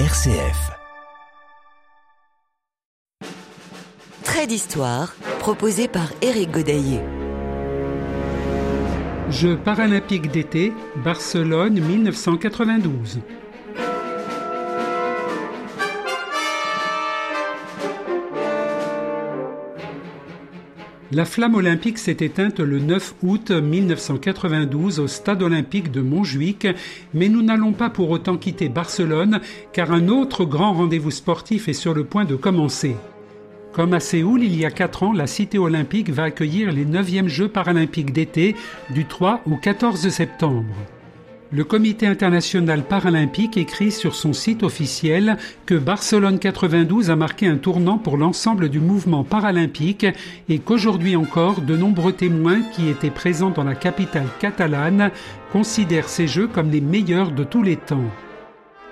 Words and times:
RCF. 0.00 0.72
Trait 4.24 4.48
d'histoire 4.48 5.14
proposé 5.38 5.86
par 5.86 6.08
Éric 6.20 6.50
Godaillé. 6.50 6.98
Jeux 9.30 9.56
paralympiques 9.56 10.32
d'été, 10.32 10.72
Barcelone 11.04 11.78
1992. 11.80 13.20
La 21.14 21.24
flamme 21.24 21.54
olympique 21.54 21.98
s'est 21.98 22.16
éteinte 22.18 22.58
le 22.58 22.80
9 22.80 23.14
août 23.22 23.52
1992 23.52 24.98
au 24.98 25.06
stade 25.06 25.44
olympique 25.44 25.92
de 25.92 26.00
Montjuic, 26.00 26.66
mais 27.14 27.28
nous 27.28 27.40
n'allons 27.40 27.70
pas 27.70 27.88
pour 27.88 28.10
autant 28.10 28.36
quitter 28.36 28.68
Barcelone 28.68 29.40
car 29.72 29.92
un 29.92 30.08
autre 30.08 30.44
grand 30.44 30.72
rendez-vous 30.72 31.12
sportif 31.12 31.68
est 31.68 31.72
sur 31.72 31.94
le 31.94 32.02
point 32.02 32.24
de 32.24 32.34
commencer. 32.34 32.96
Comme 33.72 33.94
à 33.94 34.00
Séoul, 34.00 34.42
il 34.42 34.56
y 34.56 34.64
a 34.64 34.72
4 34.72 35.04
ans, 35.04 35.12
la 35.12 35.28
Cité 35.28 35.56
olympique 35.56 36.10
va 36.10 36.24
accueillir 36.24 36.72
les 36.72 36.84
9e 36.84 37.28
Jeux 37.28 37.48
paralympiques 37.48 38.12
d'été 38.12 38.56
du 38.90 39.04
3 39.04 39.42
au 39.46 39.54
14 39.54 40.08
septembre. 40.08 40.74
Le 41.54 41.62
Comité 41.62 42.08
international 42.08 42.82
paralympique 42.82 43.56
écrit 43.56 43.92
sur 43.92 44.16
son 44.16 44.32
site 44.32 44.64
officiel 44.64 45.36
que 45.66 45.76
Barcelone 45.76 46.40
92 46.40 47.10
a 47.10 47.16
marqué 47.16 47.46
un 47.46 47.58
tournant 47.58 47.96
pour 47.96 48.16
l'ensemble 48.16 48.68
du 48.68 48.80
mouvement 48.80 49.22
paralympique 49.22 50.04
et 50.48 50.58
qu'aujourd'hui 50.58 51.14
encore, 51.14 51.60
de 51.60 51.76
nombreux 51.76 52.12
témoins 52.12 52.62
qui 52.72 52.88
étaient 52.88 53.08
présents 53.08 53.50
dans 53.50 53.62
la 53.62 53.76
capitale 53.76 54.26
catalane 54.40 55.12
considèrent 55.52 56.08
ces 56.08 56.26
Jeux 56.26 56.48
comme 56.48 56.72
les 56.72 56.80
meilleurs 56.80 57.30
de 57.30 57.44
tous 57.44 57.62
les 57.62 57.76
temps. 57.76 58.10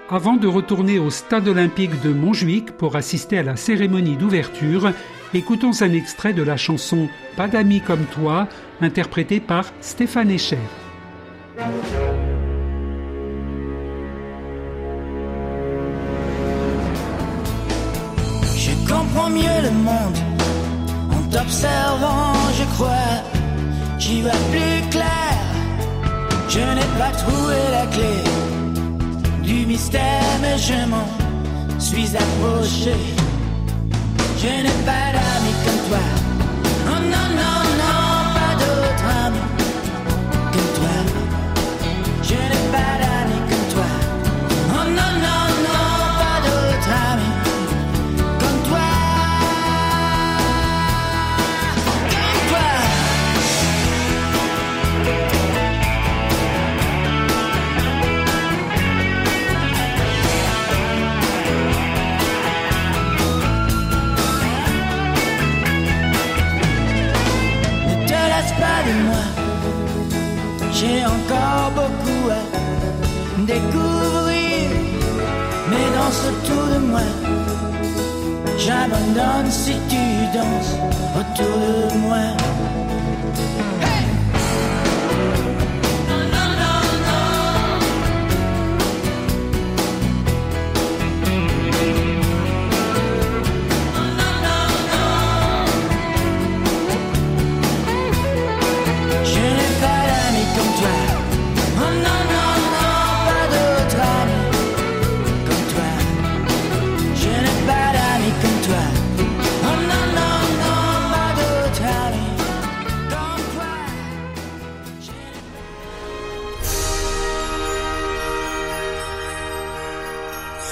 Avant 0.08 0.36
de 0.36 0.46
retourner 0.46 1.00
au 1.00 1.10
stade 1.10 1.48
olympique 1.48 2.00
de 2.04 2.12
Montjuic 2.12 2.70
pour 2.70 2.94
assister 2.94 3.38
à 3.38 3.42
la 3.42 3.56
cérémonie 3.56 4.16
d'ouverture, 4.16 4.92
écoutons 5.34 5.72
un 5.80 5.92
extrait 5.92 6.32
de 6.32 6.44
la 6.44 6.56
chanson 6.56 7.08
Pas 7.36 7.48
d'amis 7.48 7.80
comme 7.80 8.04
toi, 8.04 8.46
interprétée 8.80 9.40
par 9.40 9.64
Stéphane 9.80 10.30
Echer. 10.30 10.58
T'observant, 21.42 22.34
je 22.58 22.64
crois. 22.74 23.14
J'y 23.98 24.22
vois 24.22 24.42
plus 24.50 24.88
clair. 24.90 25.34
Je 26.48 26.60
n'ai 26.60 26.90
pas 26.98 27.12
trouvé 27.22 27.56
la 27.70 27.86
clé 27.86 28.14
du 29.42 29.66
mystère, 29.66 30.38
mais 30.40 30.58
je 30.58 30.78
m'en 30.90 31.08
suis 31.78 32.10
approché. 32.16 32.94
Je 34.38 34.48
n'ai 34.64 34.78
pas 34.88 35.06
d'amis 35.14 35.56
comme 35.64 35.88
toi. 35.88 36.04
Oh 36.88 37.00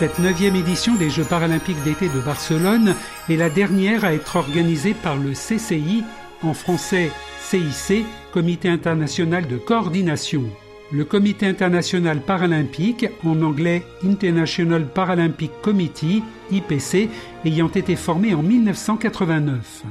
Cette 0.01 0.19
neuvième 0.19 0.57
édition 0.57 0.95
des 0.95 1.11
Jeux 1.11 1.25
paralympiques 1.25 1.83
d'été 1.85 2.09
de 2.09 2.21
Barcelone 2.21 2.95
est 3.29 3.37
la 3.37 3.51
dernière 3.51 4.03
à 4.03 4.15
être 4.15 4.37
organisée 4.37 4.95
par 4.95 5.15
le 5.15 5.33
CCI, 5.33 6.05
en 6.43 6.55
français 6.55 7.11
CIC, 7.39 8.07
Comité 8.33 8.71
international 8.71 9.47
de 9.47 9.59
coordination. 9.59 10.45
Le 10.91 11.05
Comité 11.05 11.45
international 11.45 12.23
paralympique, 12.23 13.09
en 13.25 13.43
anglais 13.43 13.83
International 14.03 14.87
Paralympic 14.87 15.51
Committee, 15.61 16.23
IPC, 16.51 17.11
ayant 17.45 17.69
été 17.69 17.95
formé 17.95 18.33
en 18.33 18.43
1989. 18.43 19.83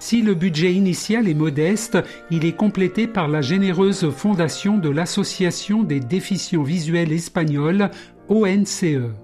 Si 0.00 0.22
le 0.22 0.34
budget 0.34 0.74
initial 0.74 1.28
est 1.28 1.34
modeste, 1.34 1.98
il 2.32 2.44
est 2.44 2.56
complété 2.56 3.06
par 3.06 3.28
la 3.28 3.40
généreuse 3.40 4.10
fondation 4.10 4.78
de 4.78 4.88
l'Association 4.88 5.84
des 5.84 6.00
déficients 6.00 6.64
visuels 6.64 7.12
espagnols, 7.12 7.88
ONCE. 8.28 9.23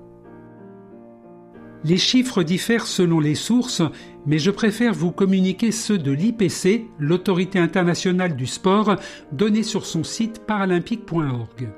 Les 1.84 1.96
chiffres 1.96 2.42
diffèrent 2.42 2.86
selon 2.86 3.20
les 3.20 3.34
sources, 3.34 3.82
mais 4.26 4.38
je 4.38 4.50
préfère 4.50 4.92
vous 4.92 5.12
communiquer 5.12 5.72
ceux 5.72 5.96
de 5.96 6.12
l'IPC, 6.12 6.86
l'autorité 6.98 7.58
internationale 7.58 8.36
du 8.36 8.46
sport, 8.46 8.96
donnés 9.32 9.62
sur 9.62 9.86
son 9.86 10.04
site 10.04 10.42
paralympique.org. 10.46 11.70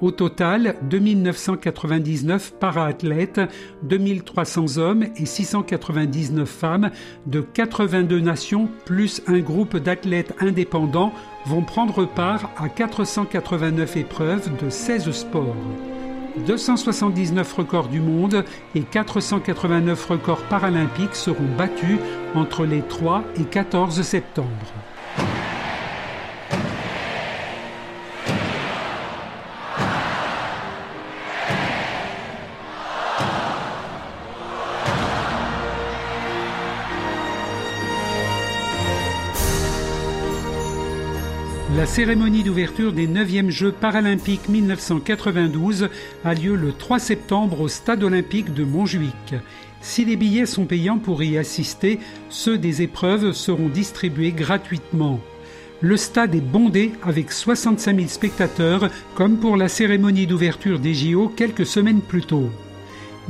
Au 0.00 0.12
total, 0.12 0.76
2999 0.88 2.54
para-athlètes, 2.58 3.42
2300 3.82 4.78
hommes 4.78 5.04
et 5.16 5.26
699 5.26 6.48
femmes 6.48 6.90
de 7.26 7.42
82 7.42 8.18
nations 8.18 8.70
plus 8.86 9.20
un 9.26 9.40
groupe 9.40 9.76
d'athlètes 9.76 10.34
indépendants 10.40 11.12
vont 11.44 11.62
prendre 11.62 12.06
part 12.06 12.50
à 12.56 12.70
489 12.70 13.98
épreuves 13.98 14.50
de 14.56 14.70
16 14.70 15.10
sports. 15.10 15.56
279 16.36 17.52
records 17.54 17.88
du 17.88 18.00
monde 18.00 18.44
et 18.74 18.82
489 18.82 20.06
records 20.06 20.42
paralympiques 20.42 21.14
seront 21.14 21.48
battus 21.56 21.98
entre 22.34 22.64
les 22.64 22.82
3 22.82 23.24
et 23.40 23.44
14 23.44 24.02
septembre. 24.02 24.48
La 41.76 41.86
cérémonie 41.86 42.42
d'ouverture 42.42 42.92
des 42.92 43.06
9e 43.06 43.50
Jeux 43.50 43.70
paralympiques 43.70 44.48
1992 44.48 45.88
a 46.24 46.34
lieu 46.34 46.56
le 46.56 46.72
3 46.72 46.98
septembre 46.98 47.60
au 47.60 47.68
Stade 47.68 48.02
olympique 48.02 48.52
de 48.52 48.64
Montjuic. 48.64 49.34
Si 49.80 50.04
les 50.04 50.16
billets 50.16 50.46
sont 50.46 50.64
payants 50.64 50.98
pour 50.98 51.22
y 51.22 51.38
assister, 51.38 52.00
ceux 52.28 52.58
des 52.58 52.82
épreuves 52.82 53.32
seront 53.32 53.68
distribués 53.68 54.32
gratuitement. 54.32 55.20
Le 55.80 55.96
stade 55.96 56.34
est 56.34 56.40
bondé 56.40 56.92
avec 57.04 57.30
65 57.30 57.96
000 57.96 58.08
spectateurs, 58.08 58.90
comme 59.14 59.38
pour 59.38 59.56
la 59.56 59.68
cérémonie 59.68 60.26
d'ouverture 60.26 60.80
des 60.80 60.92
JO 60.92 61.28
quelques 61.28 61.66
semaines 61.66 62.02
plus 62.02 62.22
tôt. 62.22 62.50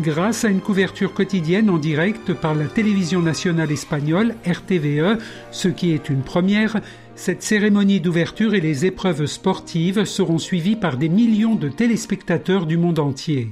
Grâce 0.00 0.46
à 0.46 0.48
une 0.48 0.60
couverture 0.60 1.12
quotidienne 1.12 1.68
en 1.68 1.76
direct 1.76 2.32
par 2.32 2.54
la 2.54 2.64
télévision 2.64 3.20
nationale 3.20 3.70
espagnole 3.70 4.34
RTVE, 4.46 5.18
ce 5.50 5.68
qui 5.68 5.92
est 5.92 6.08
une 6.08 6.22
première, 6.22 6.80
cette 7.20 7.42
cérémonie 7.42 8.00
d'ouverture 8.00 8.54
et 8.54 8.62
les 8.62 8.86
épreuves 8.86 9.26
sportives 9.26 10.06
seront 10.06 10.38
suivies 10.38 10.74
par 10.74 10.96
des 10.96 11.10
millions 11.10 11.54
de 11.54 11.68
téléspectateurs 11.68 12.64
du 12.64 12.78
monde 12.78 12.98
entier. 12.98 13.50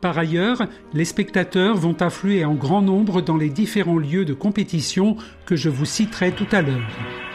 Par 0.00 0.16
ailleurs, 0.16 0.62
les 0.94 1.04
spectateurs 1.04 1.76
vont 1.76 2.00
affluer 2.00 2.46
en 2.46 2.54
grand 2.54 2.80
nombre 2.80 3.20
dans 3.20 3.36
les 3.36 3.50
différents 3.50 3.98
lieux 3.98 4.24
de 4.24 4.32
compétition 4.32 5.18
que 5.44 5.56
je 5.56 5.68
vous 5.68 5.84
citerai 5.84 6.32
tout 6.32 6.48
à 6.52 6.62
l'heure. 6.62 7.25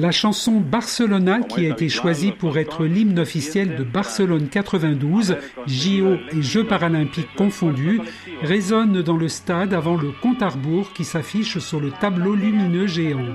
La 0.00 0.12
chanson 0.12 0.60
Barcelona, 0.60 1.40
qui 1.40 1.66
a 1.66 1.68
été 1.68 1.90
choisie 1.90 2.32
pour 2.32 2.56
être 2.56 2.86
l'hymne 2.86 3.18
officiel 3.18 3.76
de 3.76 3.84
Barcelone 3.84 4.48
92, 4.48 5.36
JO 5.66 6.14
et 6.32 6.40
Jeux 6.40 6.64
paralympiques 6.64 7.34
confondus, 7.36 8.00
résonne 8.40 9.02
dans 9.02 9.18
le 9.18 9.28
stade 9.28 9.74
avant 9.74 9.98
le 9.98 10.10
compte 10.22 10.40
à 10.40 10.48
rebours 10.48 10.94
qui 10.94 11.04
s'affiche 11.04 11.58
sur 11.58 11.80
le 11.80 11.90
tableau 11.90 12.34
lumineux 12.34 12.86
géant. 12.86 13.26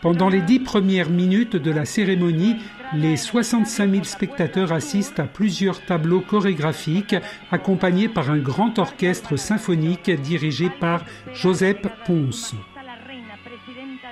Pendant 0.00 0.30
les 0.30 0.40
dix 0.40 0.60
premières 0.60 1.10
minutes 1.10 1.56
de 1.56 1.70
la 1.70 1.84
cérémonie, 1.84 2.56
les 2.94 3.18
65 3.18 3.90
000 3.90 4.04
spectateurs 4.04 4.72
assistent 4.72 5.20
à 5.20 5.24
plusieurs 5.24 5.84
tableaux 5.84 6.22
chorégraphiques 6.22 7.16
accompagnés 7.50 8.08
par 8.08 8.30
un 8.30 8.38
grand 8.38 8.78
orchestre 8.78 9.36
symphonique 9.36 10.10
dirigé 10.10 10.70
par 10.70 11.04
Josep 11.34 11.88
Pons. 12.06 12.54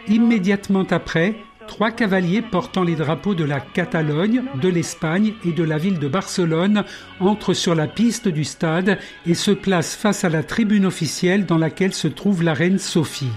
Immédiatement 0.08 0.86
après, 0.90 1.34
trois 1.66 1.90
cavaliers 1.90 2.42
portant 2.42 2.84
les 2.84 2.94
drapeaux 2.94 3.34
de 3.34 3.44
la 3.44 3.58
Catalogne, 3.60 4.44
de 4.60 4.68
l'Espagne 4.68 5.34
et 5.44 5.52
de 5.52 5.64
la 5.64 5.78
ville 5.78 5.98
de 5.98 6.06
Barcelone 6.06 6.84
entrent 7.18 7.54
sur 7.54 7.74
la 7.74 7.88
piste 7.88 8.28
du 8.28 8.44
stade 8.44 8.98
et 9.26 9.34
se 9.34 9.50
placent 9.50 9.96
face 9.96 10.24
à 10.24 10.28
la 10.28 10.44
tribune 10.44 10.86
officielle 10.86 11.44
dans 11.44 11.58
laquelle 11.58 11.92
se 11.92 12.08
trouve 12.08 12.42
la 12.42 12.54
reine 12.54 12.78
Sophie. 12.78 13.32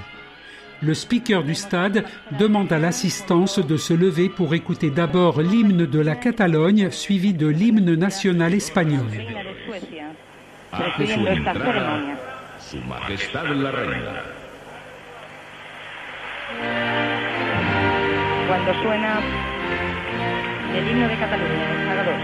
Le 0.81 0.93
speaker 0.93 1.43
du 1.43 1.55
stade 1.55 2.05
demande 2.37 2.71
à 2.71 2.79
l'assistance 2.79 3.59
de 3.59 3.75
se 3.75 3.93
lever 3.93 4.29
pour 4.29 4.53
écouter 4.53 4.91
d'abord 4.91 5.41
l'hymne 5.41 5.85
de 5.85 5.99
la 5.99 6.15
Catalogne 6.15 6.89
suivi 6.91 7.33
de 7.33 7.47
l'hymne 7.47 7.95
national 7.95 8.53
espagnol. 8.53 9.05
Cuando 18.47 18.73
suena 18.81 19.19
el 20.75 20.89
himno 20.89 21.07
de 21.07 21.17
Cataluña, 21.17 21.85
saga 21.85 22.03
2. 22.03 22.15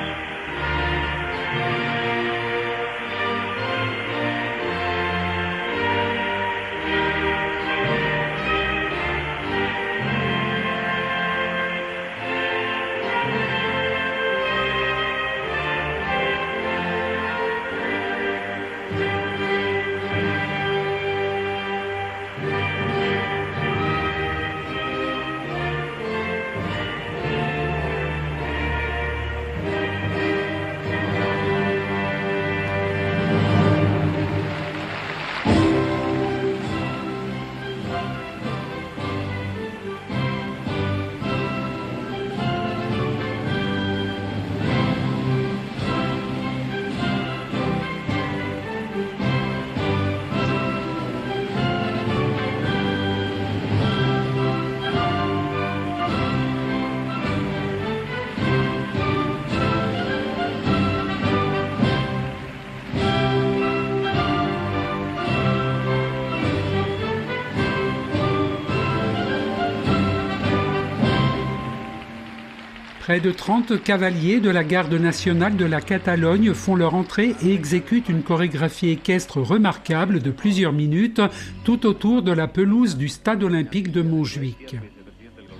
Près 73.16 73.22
de 73.22 73.32
30 73.32 73.82
cavaliers 73.82 74.42
de 74.42 74.50
la 74.50 74.66
garde 74.66 74.94
nationale 74.94 75.56
de 75.56 75.64
la 75.64 75.80
Catalogne 75.80 76.54
font 76.54 76.76
leur 76.76 76.96
entrée 76.96 77.34
et 77.42 77.54
exécutent 77.54 78.10
une 78.10 78.24
chorégraphie 78.24 78.90
équestre 78.90 79.38
remarquable 79.38 80.20
de 80.20 80.32
plusieurs 80.32 80.74
minutes 80.74 81.22
tout 81.64 81.86
autour 81.86 82.24
de 82.24 82.34
la 82.34 82.50
pelouse 82.50 82.98
du 82.98 83.08
stade 83.08 83.42
olympique 83.42 83.94
de 83.94 84.02
Montjuic. 84.02 84.76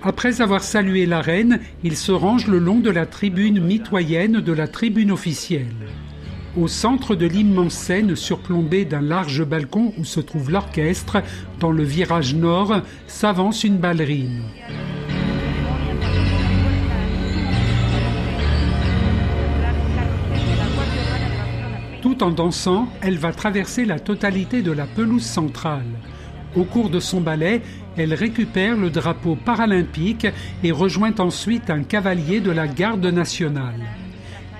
Après 0.02 0.42
avoir 0.42 0.62
salué 0.62 1.06
la 1.06 1.22
reine, 1.22 1.60
ils 1.82 1.96
se 1.96 2.12
rangent 2.12 2.48
le 2.48 2.58
long 2.58 2.80
de 2.80 2.90
la 2.90 3.06
tribune 3.06 3.64
mitoyenne 3.64 4.42
de 4.42 4.52
la 4.52 4.68
tribune 4.68 5.10
officielle. 5.10 5.72
Au 6.58 6.68
centre 6.68 7.14
de 7.14 7.24
l'immense 7.24 7.72
scène 7.72 8.16
surplombée 8.16 8.84
d'un 8.84 9.00
large 9.00 9.42
balcon 9.46 9.94
où 9.96 10.04
se 10.04 10.20
trouve 10.20 10.50
l'orchestre, 10.50 11.22
dans 11.58 11.72
le 11.72 11.84
virage 11.84 12.34
nord, 12.34 12.82
s'avance 13.06 13.64
une 13.64 13.78
ballerine. 13.78 14.42
Tout 22.06 22.22
en 22.22 22.30
dansant, 22.30 22.86
elle 23.00 23.18
va 23.18 23.32
traverser 23.32 23.84
la 23.84 23.98
totalité 23.98 24.62
de 24.62 24.70
la 24.70 24.86
pelouse 24.86 25.24
centrale. 25.24 25.90
Au 26.54 26.62
cours 26.62 26.88
de 26.88 27.00
son 27.00 27.20
ballet, 27.20 27.62
elle 27.96 28.14
récupère 28.14 28.76
le 28.76 28.90
drapeau 28.90 29.34
paralympique 29.34 30.28
et 30.62 30.70
rejoint 30.70 31.16
ensuite 31.18 31.68
un 31.68 31.82
cavalier 31.82 32.38
de 32.38 32.52
la 32.52 32.68
garde 32.68 33.04
nationale. 33.06 33.80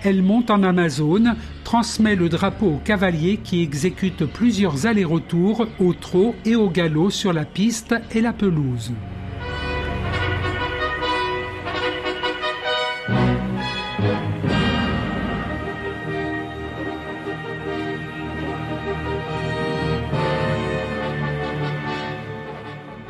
Elle 0.02 0.24
monte 0.24 0.50
en 0.50 0.64
Amazone, 0.64 1.36
transmet 1.62 2.16
le 2.16 2.28
drapeau 2.28 2.66
au 2.66 2.80
cavalier 2.84 3.36
qui 3.36 3.62
exécute 3.62 4.24
plusieurs 4.24 4.86
allers-retours 4.86 5.68
au 5.78 5.92
trot 5.94 6.34
et 6.44 6.56
au 6.56 6.68
galop 6.68 7.10
sur 7.10 7.32
la 7.32 7.44
piste 7.44 7.94
et 8.12 8.22
la 8.22 8.32
pelouse. 8.32 8.90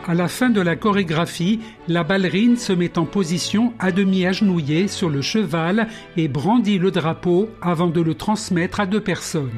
À 0.09 0.15
la 0.15 0.29
fin 0.29 0.51
de 0.51 0.61
la 0.61 0.77
chorégraphie, 0.77 1.59
la 1.89 2.05
ballerine 2.05 2.57
se 2.57 2.73
met 2.73 2.97
en 2.97 3.07
position 3.07 3.73
à 3.81 3.91
demi 3.91 4.25
agenouillée 4.25 4.87
sur 4.87 5.11
le 5.11 5.21
cheval 5.21 5.89
et 6.17 6.29
brandit 6.29 6.79
le 6.79 6.93
drapeau 6.93 7.51
avant 7.61 7.89
de 7.89 8.01
le 8.01 8.15
transmettre 8.15 8.79
à 8.79 8.87
deux 8.87 9.01
personnes. 9.01 9.51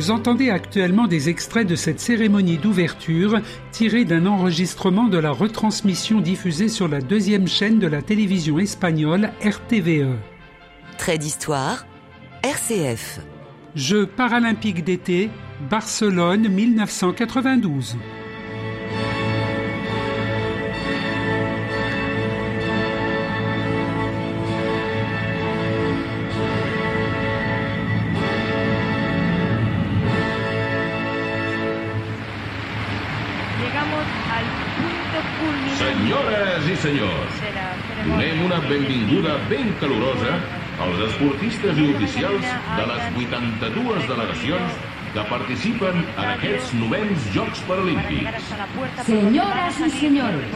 Vous 0.00 0.10
entendez 0.10 0.48
actuellement 0.48 1.06
des 1.06 1.28
extraits 1.28 1.66
de 1.66 1.76
cette 1.76 2.00
cérémonie 2.00 2.56
d'ouverture 2.56 3.38
tirés 3.70 4.06
d'un 4.06 4.24
enregistrement 4.24 5.08
de 5.08 5.18
la 5.18 5.30
retransmission 5.30 6.22
diffusée 6.22 6.70
sur 6.70 6.88
la 6.88 7.02
deuxième 7.02 7.46
chaîne 7.46 7.78
de 7.78 7.86
la 7.86 8.00
télévision 8.00 8.58
espagnole 8.58 9.30
RTVE. 9.44 10.16
Trait 10.96 11.18
d'histoire, 11.18 11.84
RCF. 12.42 13.20
Jeux 13.74 14.06
paralympiques 14.06 14.84
d'été, 14.84 15.28
Barcelone 15.68 16.48
1992. 16.48 17.98
Senyores 35.80 36.66
i 36.68 36.76
senyors, 36.76 37.42
donem 38.04 38.44
una 38.44 38.60
benvinguda 38.68 39.38
ben 39.48 39.74
calorosa 39.80 40.38
als 40.84 41.02
esportistes 41.08 41.78
i 41.80 41.90
oficials 41.94 42.48
de 42.76 42.86
les 42.90 43.04
82 43.16 44.08
delegacions 44.08 44.80
que 45.14 45.24
participen 45.26 46.04
en 46.04 46.28
aquests 46.36 46.72
novens 46.78 47.26
Jocs 47.34 47.62
Paralímpics. 47.66 48.52
Señoras 49.06 49.80
y 49.86 49.90
señores, 49.90 50.46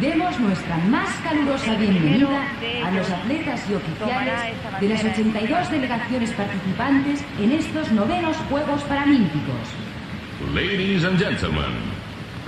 demos 0.00 0.40
nuestra 0.40 0.76
más 0.88 1.10
calurosa 1.22 1.74
bienvenida 1.74 2.46
a 2.86 2.90
los 2.92 3.10
atletas 3.10 3.66
y 3.68 3.74
oficiales 3.74 4.40
de 4.80 4.88
las 4.88 5.04
82 5.04 5.70
delegaciones 5.70 6.32
participantes 6.32 7.24
en 7.38 7.52
estos 7.52 7.92
novenos 7.92 8.36
Juegos 8.48 8.82
Paralímpicos. 8.84 9.74
Ladies 10.54 11.04
and 11.04 11.18
gentlemen, 11.18 11.99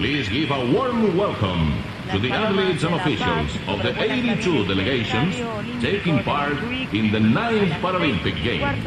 please 0.03 0.29
give 0.31 0.51
a 0.51 0.59
warm 0.75 1.17
welcome 1.17 1.73
to 2.11 2.19
the 2.19 2.33
athletes 2.33 2.83
and 2.83 2.93
officials 2.93 3.51
of 3.69 3.81
the 3.85 3.95
82 3.97 4.65
delegations 4.67 5.37
taking 5.81 6.21
part 6.25 6.55
in 6.93 7.13
the 7.13 7.21
9th 7.21 7.81
Paralympic 7.81 8.35
Games. 8.43 8.83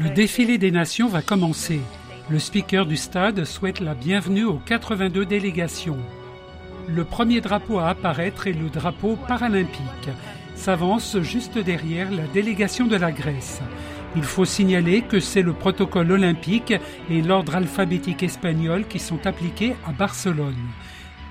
Le 0.00 0.10
défilé 0.10 0.58
des 0.58 0.72
nations 0.72 1.06
va 1.06 1.22
commencer. 1.22 1.80
Le 2.28 2.40
speaker 2.40 2.84
du 2.84 2.96
stade 2.96 3.44
souhaite 3.44 3.78
la 3.78 3.94
bienvenue 3.94 4.42
aux 4.42 4.60
82 4.66 5.24
délégations. 5.24 5.98
Le 6.88 7.04
premier 7.04 7.40
drapeau 7.40 7.78
à 7.78 7.90
apparaître 7.90 8.48
est 8.48 8.58
le 8.60 8.70
drapeau 8.70 9.16
paralympique. 9.28 10.10
S'avance 10.56 11.16
juste 11.20 11.58
derrière 11.58 12.10
la 12.10 12.26
délégation 12.34 12.88
de 12.88 12.96
la 12.96 13.12
Grèce. 13.12 13.62
Il 14.18 14.24
faut 14.24 14.44
signaler 14.44 15.02
que 15.02 15.20
c'est 15.20 15.42
le 15.42 15.52
protocole 15.52 16.10
olympique 16.10 16.74
et 17.08 17.22
l'ordre 17.22 17.54
alphabétique 17.54 18.24
espagnol 18.24 18.84
qui 18.88 18.98
sont 18.98 19.24
appliqués 19.28 19.76
à 19.86 19.92
Barcelone. 19.92 20.56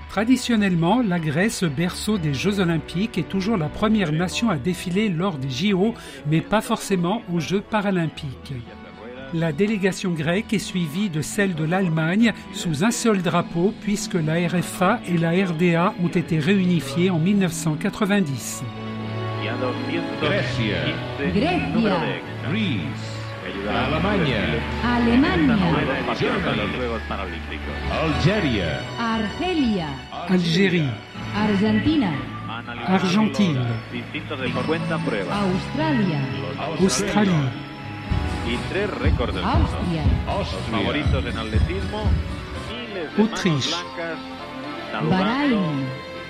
Traditionnellement, 0.08 1.02
la 1.06 1.18
Grèce, 1.18 1.64
berceau 1.64 2.16
des 2.16 2.32
Jeux 2.32 2.60
olympiques, 2.60 3.18
est 3.18 3.28
toujours 3.28 3.58
la 3.58 3.68
première 3.68 4.10
nation 4.10 4.48
à 4.48 4.56
défiler 4.56 5.10
lors 5.10 5.36
des 5.36 5.50
JO, 5.50 5.92
mais 6.26 6.40
pas 6.40 6.62
forcément 6.62 7.20
aux 7.30 7.40
Jeux 7.40 7.60
paralympiques. 7.60 8.54
La 9.34 9.52
délégation 9.52 10.12
grecque 10.12 10.54
est 10.54 10.58
suivie 10.58 11.10
de 11.10 11.20
celle 11.20 11.54
de 11.54 11.64
l'Allemagne 11.64 12.32
sous 12.54 12.84
un 12.84 12.90
seul 12.90 13.20
drapeau 13.20 13.74
puisque 13.82 14.14
la 14.14 14.48
RFA 14.48 15.00
et 15.06 15.18
la 15.18 15.32
RDA 15.32 15.92
ont 16.02 16.08
été 16.08 16.38
réunifiées 16.38 17.10
en 17.10 17.18
1990. 17.18 18.62
y 19.42 19.46
a 19.48 19.56
215 19.56 20.28
Grecia, 21.32 21.68
número. 21.72 21.96
Greece, 22.50 23.18
Alemania, 23.68 24.60
Alemania, 24.84 25.56
Algeria, 27.90 28.80
Argelia, 28.98 29.88
Algeria, 30.10 30.94
Argentina. 31.34 32.12
Argentina, 32.86 33.66
Australia, 35.30 36.20
Australia, 36.80 37.52
y 38.46 38.56
tres 38.70 38.90
récords 38.98 39.36
Austria. 39.36 40.04
Austria. 40.26 40.78
favoritos 40.78 41.24
en 41.24 41.38
atletismo, 41.38 42.02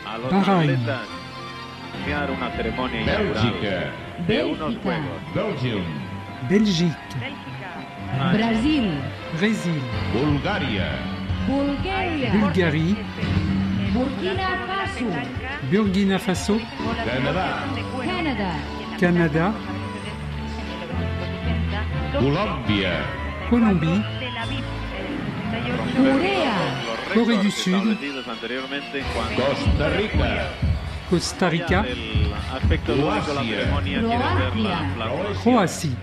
a 0.05 0.19
los 0.19 0.31
Bahrein. 0.31 1.18
Bahreïn, 1.89 3.05
Bélgica, 3.05 3.93
Bélgica, 4.27 4.91
Belgium, 5.35 5.83
Belgique, 6.49 6.93
Brasil, 8.33 8.91
Brésil, 9.37 9.81
Bulgaria, 10.13 10.89
Bulgaria, 11.47 12.31
Bulgarie, 12.31 12.97
Burkina 13.93 14.49
Faso, 14.67 15.07
Burkina 15.71 16.19
Faso, 16.19 16.61
Canada, 17.05 17.47
Canada, 18.05 18.51
Canada, 18.99 19.55
Colombia, 22.13 22.93
Colombie, 23.51 24.03
Corea, 25.97 26.55
Corée 27.15 27.37
du 27.39 27.51
Sud, 27.51 27.97
Costa 29.37 29.89
Rica, 29.97 30.68
Costa 31.11 31.49
Rica, 31.49 31.85
Croatie. 35.35 35.97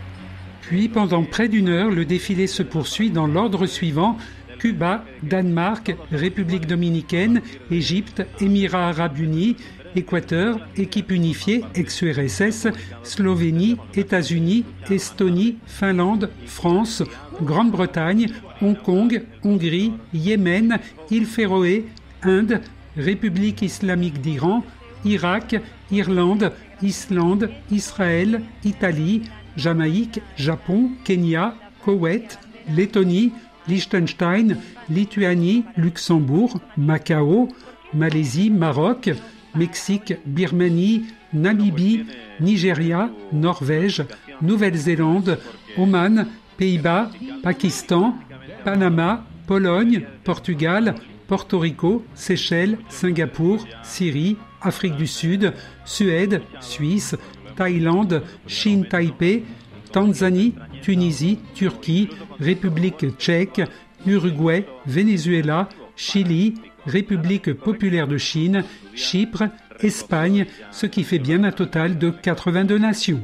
Puis, 0.62 0.90
pendant 0.90 1.24
près 1.24 1.48
d'une 1.48 1.70
heure, 1.70 1.92
le 1.92 2.06
défilé 2.06 2.48
se 2.48 2.64
poursuit 2.64 3.12
dans 3.12 3.28
l'ordre 3.28 3.68
suivant. 3.68 4.18
Cuba, 4.58 5.04
Danemark, 5.22 5.96
République 6.12 6.66
dominicaine, 6.66 7.42
Égypte, 7.70 8.24
Émirats 8.40 8.90
arabes 8.90 9.20
unis, 9.20 9.58
Équateur, 9.96 10.60
équipe 10.76 11.12
unifiée, 11.12 11.64
ex-URSS, 11.76 12.68
Slovénie, 13.04 13.78
États-Unis, 13.94 14.66
Estonie, 14.90 15.58
Finlande, 15.68 16.30
France, 16.46 17.04
Grande-Bretagne, 17.42 18.28
Hong 18.62 18.78
Kong, 18.78 19.24
Hongrie, 19.44 19.94
Yémen, 20.14 20.80
îles 21.12 21.26
Féroé, 21.26 21.86
Inde, 22.24 22.60
République 22.98 23.62
islamique 23.62 24.20
d'Iran, 24.20 24.64
Irak, 25.06 25.56
Irlande, 25.92 26.52
Islande, 26.82 27.50
Israël, 27.72 28.42
Italie, 28.64 29.22
Jamaïque, 29.56 30.22
Japon, 30.36 30.90
Kenya, 31.04 31.56
Koweït, 31.84 32.40
Lettonie, 32.76 33.32
Liechtenstein, 33.68 34.58
Lituanie, 34.90 35.64
Luxembourg, 35.78 36.60
Macao, 36.78 37.48
Malaisie, 37.94 38.50
Maroc, 38.50 39.10
Mexique, 39.56 40.16
Birmanie, 40.26 41.06
Namibie, 41.34 42.06
Nigeria, 42.40 43.10
Norvège, 43.32 44.04
Nouvelle-Zélande, 44.42 45.40
Oman, 45.78 46.28
Pays-Bas, 46.58 47.10
Pakistan, 47.42 48.16
Panama, 48.64 49.26
Pologne, 49.48 50.06
Portugal, 50.24 50.96
Porto 51.28 51.60
Rico, 51.60 52.04
Seychelles, 52.14 52.78
Singapour, 52.90 53.66
Syrie, 53.84 54.38
Afrique 54.62 54.96
du 54.96 55.08
Sud, 55.08 55.54
Suède, 55.86 56.42
Suisse, 56.60 57.16
Thaïlande, 57.56 58.24
Chine 58.48 58.88
Taipei, 58.88 59.44
Tanzanie, 59.92 60.54
Tunisie, 60.82 61.40
Turquie, 61.54 62.10
République 62.40 63.18
tchèque, 63.18 63.62
Uruguay, 64.06 64.66
Venezuela, 64.86 65.70
Chili, 65.96 66.56
République 66.86 67.54
populaire 67.54 68.08
de 68.08 68.18
Chine, 68.18 68.64
Chypre, 68.94 69.44
Espagne, 69.80 70.46
ce 70.72 70.86
qui 70.86 71.04
fait 71.04 71.20
bien 71.20 71.44
un 71.44 71.52
total 71.52 71.98
de 71.98 72.10
82 72.10 72.78
nations. 72.78 73.22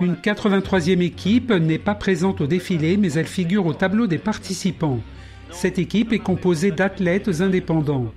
Une 0.00 0.14
83e 0.14 1.02
équipe 1.02 1.52
n'est 1.52 1.78
pas 1.78 1.94
présente 1.94 2.40
au 2.40 2.46
défilé, 2.46 2.96
mais 2.96 3.12
elle 3.12 3.26
figure 3.26 3.66
au 3.66 3.74
tableau 3.74 4.06
des 4.06 4.18
participants. 4.18 5.00
Cette 5.50 5.78
équipe 5.78 6.12
est 6.12 6.18
composée 6.18 6.70
d'athlètes 6.70 7.40
indépendants. 7.40 8.12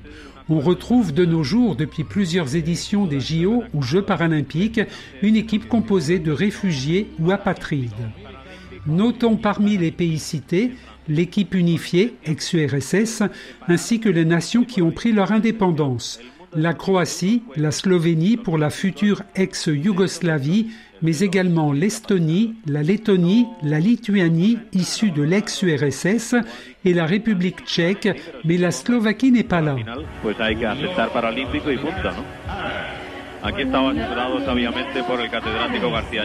On 0.50 0.60
retrouve 0.60 1.13
de 1.13 1.25
nos 1.25 1.43
jours, 1.43 1.75
depuis 1.75 2.03
plusieurs 2.03 2.55
éditions 2.55 3.05
des 3.05 3.19
JO 3.19 3.63
ou 3.74 3.81
Jeux 3.81 4.01
paralympiques, 4.01 4.81
une 5.21 5.36
équipe 5.36 5.67
composée 5.67 6.19
de 6.19 6.31
réfugiés 6.31 7.07
ou 7.19 7.31
apatrides. 7.31 7.91
Notons 8.88 9.38
parmi 9.38 9.77
les 9.77 9.91
pays 9.91 10.19
cités 10.19 10.71
l'équipe 11.07 11.53
unifiée, 11.55 12.15
ex-URSS, 12.25 13.24
ainsi 13.67 14.00
que 14.00 14.10
les 14.10 14.25
nations 14.25 14.63
qui 14.63 14.81
ont 14.81 14.91
pris 14.91 15.12
leur 15.12 15.31
indépendance. 15.31 16.19
La 16.55 16.74
Croatie, 16.74 17.43
la 17.55 17.72
Slovénie 17.72 18.36
pour 18.36 18.58
la 18.58 18.70
future 18.70 19.22
ex-Yougoslavie, 19.36 20.67
mais 21.01 21.20
également 21.20 21.72
l'Estonie, 21.72 22.55
la 22.67 22.84
Lettonie, 22.84 23.48
la 23.63 23.79
Lituanie 23.79 24.58
issue 24.74 25.12
de 25.12 25.24
l'ex-URSS 25.24 26.36
et 26.84 26.93
la 26.93 27.05
République 27.05 27.65
tchèque, 27.65 28.10
mais 28.43 28.58
la 28.58 28.72
Slovaquie 28.72 29.31
n'est 29.31 29.43
pas 29.43 29.62
là. 29.62 29.77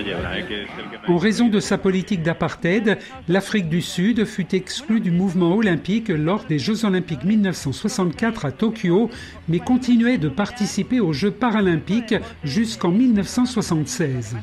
Llebra, 0.00 0.38
eh. 0.38 0.66
En 1.08 1.16
raison 1.16 1.48
de 1.48 1.60
sa 1.60 1.78
politique 1.78 2.22
d'apartheid, 2.22 2.98
l'Afrique 3.28 3.68
du 3.68 3.80
Sud 3.80 4.24
fut 4.26 4.54
exclue 4.54 5.00
du 5.00 5.10
mouvement 5.10 5.54
olympique 5.54 6.08
lors 6.08 6.44
des 6.44 6.58
Jeux 6.58 6.84
olympiques 6.84 7.24
1964 7.24 8.44
à 8.44 8.52
Tokyo, 8.52 9.10
mais 9.48 9.60
continuait 9.60 10.18
de 10.18 10.28
participer 10.28 11.00
aux 11.00 11.14
Jeux 11.14 11.30
paralympiques 11.30 12.14
jusqu'en 12.44 12.90
1976. 12.90 14.36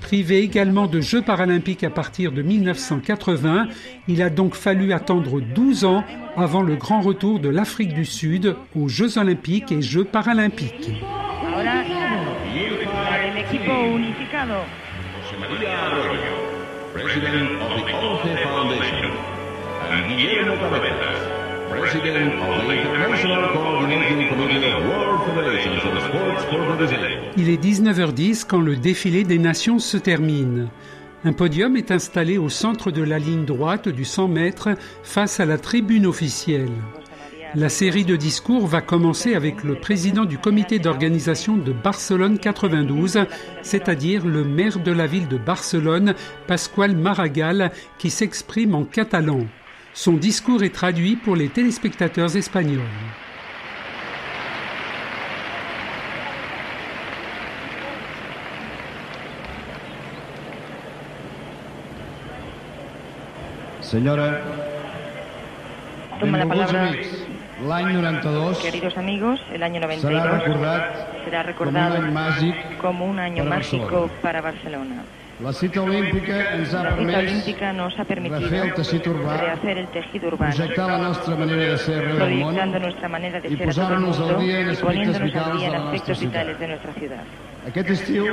Privé 0.00 0.38
également 0.38 0.86
de 0.86 1.02
Jeux 1.02 1.22
paralympiques 1.22 1.84
à 1.84 1.90
partir 1.90 2.32
de 2.32 2.40
1980, 2.40 3.68
il 4.06 4.22
a 4.22 4.30
donc 4.30 4.54
fallu 4.54 4.92
attendre 4.92 5.40
12 5.40 5.84
ans 5.84 6.04
avant 6.36 6.62
le 6.62 6.76
grand 6.76 7.00
retour 7.00 7.40
de 7.40 7.48
l'Afrique 7.48 7.92
du 7.92 8.06
Sud 8.06 8.56
aux 8.74 8.88
Jeux 8.88 9.18
olympiques 9.18 9.72
et 9.72 9.82
Jeux 9.82 10.04
paralympiques. 10.04 10.90
Unificado. 14.38 14.64
José 15.22 15.36
María 15.38 15.86
Arroyo, 15.86 16.34
President 16.94 17.60
of 17.60 17.84
the 17.84 17.92
ONCE 17.92 18.42
Foundation, 18.42 19.10
and 19.90 20.08
Guillermo 20.08 20.56
Cabezas, 20.56 21.18
President 21.70 22.34
of 22.34 22.66
the 22.66 22.74
International 22.74 23.52
Coordinating 23.52 24.28
Committee 24.28 24.72
of 24.72 24.84
World 24.86 25.20
Federations 25.26 25.84
of 25.84 26.02
Sports 26.02 26.44
for 26.44 26.76
the 26.76 26.78
Disabled. 26.78 27.34
Il 27.36 27.50
est 27.50 27.62
19h10 27.62 28.44
quand 28.46 28.60
le 28.60 28.76
défilé 28.76 29.24
des 29.24 29.38
nations 29.38 29.78
se 29.78 29.96
termine. 29.96 30.68
Un 31.24 31.32
podium 31.32 31.76
est 31.76 31.90
installé 31.90 32.38
au 32.38 32.48
centre 32.48 32.92
de 32.92 33.02
la 33.02 33.18
ligne 33.18 33.44
droite 33.44 33.88
du 33.88 34.04
100 34.04 34.28
mètres 34.28 34.68
face 35.02 35.40
à 35.40 35.46
la 35.46 35.58
tribune 35.58 36.06
officielle. 36.06 36.70
La 37.54 37.70
série 37.70 38.04
de 38.04 38.14
discours 38.14 38.66
va 38.66 38.82
commencer 38.82 39.34
avec 39.34 39.64
le 39.64 39.74
président 39.74 40.26
du 40.26 40.36
comité 40.36 40.78
d'organisation 40.78 41.56
de 41.56 41.72
Barcelone 41.72 42.38
92, 42.38 43.20
c'est-à-dire 43.62 44.26
le 44.26 44.44
maire 44.44 44.78
de 44.78 44.92
la 44.92 45.06
ville 45.06 45.28
de 45.28 45.38
Barcelone, 45.38 46.14
Pasqual 46.46 46.94
Maragall, 46.94 47.70
qui 47.98 48.10
s'exprime 48.10 48.74
en 48.74 48.84
catalan. 48.84 49.46
Son 49.94 50.12
discours 50.12 50.62
est 50.62 50.74
traduit 50.74 51.16
pour 51.16 51.36
les 51.36 51.48
téléspectateurs 51.48 52.36
espagnols. 52.36 52.82
La 66.20 66.46
palabra. 66.46 66.90
L'any 67.66 67.92
92 67.92 68.58
Queridos 68.58 68.96
amigos, 68.96 69.40
el 69.52 69.62
año 69.62 69.80
serà 69.80 70.24
92 70.24 70.44
recordat 70.44 70.82
será 71.24 71.42
com 71.42 71.68
un 71.68 71.74
recordado 71.74 71.96
any 71.96 72.12
màgic 72.12 72.76
como 72.78 73.06
un 73.06 73.18
año 73.18 73.44
para 73.44 73.56
mágico 73.56 73.84
Barcelona. 73.84 74.22
para 74.22 74.40
Barcelona. 74.40 75.02
La 75.40 75.52
cita 75.52 75.82
olímpica 75.82 76.54
ens 76.54 76.74
ha 76.74 76.82
permès 76.82 77.72
nos 77.74 77.96
ha 77.96 78.04
permitido 78.04 78.40
refer 78.40 78.62
el 78.66 78.74
teixit 78.74 79.06
urbà, 79.06 79.36
rehacer 79.36 79.78
el 79.78 79.86
tejido 79.88 80.28
urbano, 80.28 80.52
projectar 80.52 80.88
la 80.88 80.98
nostra 80.98 81.36
manera 81.36 81.62
de 81.62 81.78
ser 81.78 81.98
arreu 81.98 82.18
del 82.18 82.34
món 82.40 82.54
proyectando 82.54 82.78
nuestra 82.80 83.08
manera 83.08 83.40
de 83.40 83.52
i 83.52 83.56
posar-nos 83.56 84.18
al 84.18 84.40
dia 84.40 84.58
en 84.58 84.70
aspectes 84.70 86.18
vitals 86.20 86.58
de 86.58 86.66
la 86.66 86.74
nostra 86.74 86.92
ciutat. 86.98 87.47
Aquest 87.66 87.90
estiu 87.90 88.24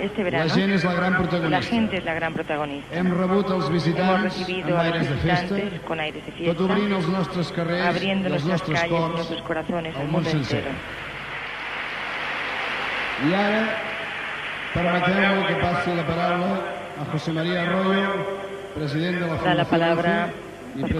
Este 0.00 0.18
la 0.24 0.30
verano, 0.30 0.54
gent 0.54 0.70
és 0.72 0.84
la 0.84 0.94
gran 0.94 1.12
la 1.12 1.18
protagonista. 1.18 1.62
gente 1.68 1.96
es 1.98 2.04
la 2.04 2.14
gran 2.14 2.32
protagonista. 2.32 2.96
Hem 2.96 3.10
rebut 3.12 3.50
els 3.50 3.66
Hemos 3.66 3.70
visitants 3.70 4.22
recibido 4.38 4.68
amb 4.68 4.80
aires 4.80 5.10
de 5.10 5.16
festa, 5.16 5.56
con 5.86 6.00
aires 6.00 6.24
de 6.24 6.30
tot 6.30 6.38
fiesta, 6.38 6.64
obrint 6.64 6.92
els 6.92 7.08
nostres 7.08 7.52
carrers 7.52 7.86
abriendo 7.86 8.28
els 8.28 8.44
nuestras 8.44 8.68
nostres 8.70 8.80
calles 8.80 8.90
y 8.90 9.02
cors 9.02 9.14
nuestros 9.14 9.42
corazones 9.42 9.94
al 9.96 10.02
món 10.04 10.12
mundo 10.12 10.30
sencer. 10.30 10.58
entero. 10.58 10.76
I 13.28 13.34
ara, 13.34 13.62
permeteu-me 14.72 15.46
que 15.46 15.54
passi 15.60 15.94
la 15.94 16.06
paraula 16.06 16.52
a 17.00 17.04
José 17.12 17.32
María 17.32 17.62
Arroyo, 17.62 18.26
president 18.74 19.20
de 19.20 19.26
la 19.26 19.34
Da 19.36 19.54
la 19.54 19.64
palabra 19.66 20.30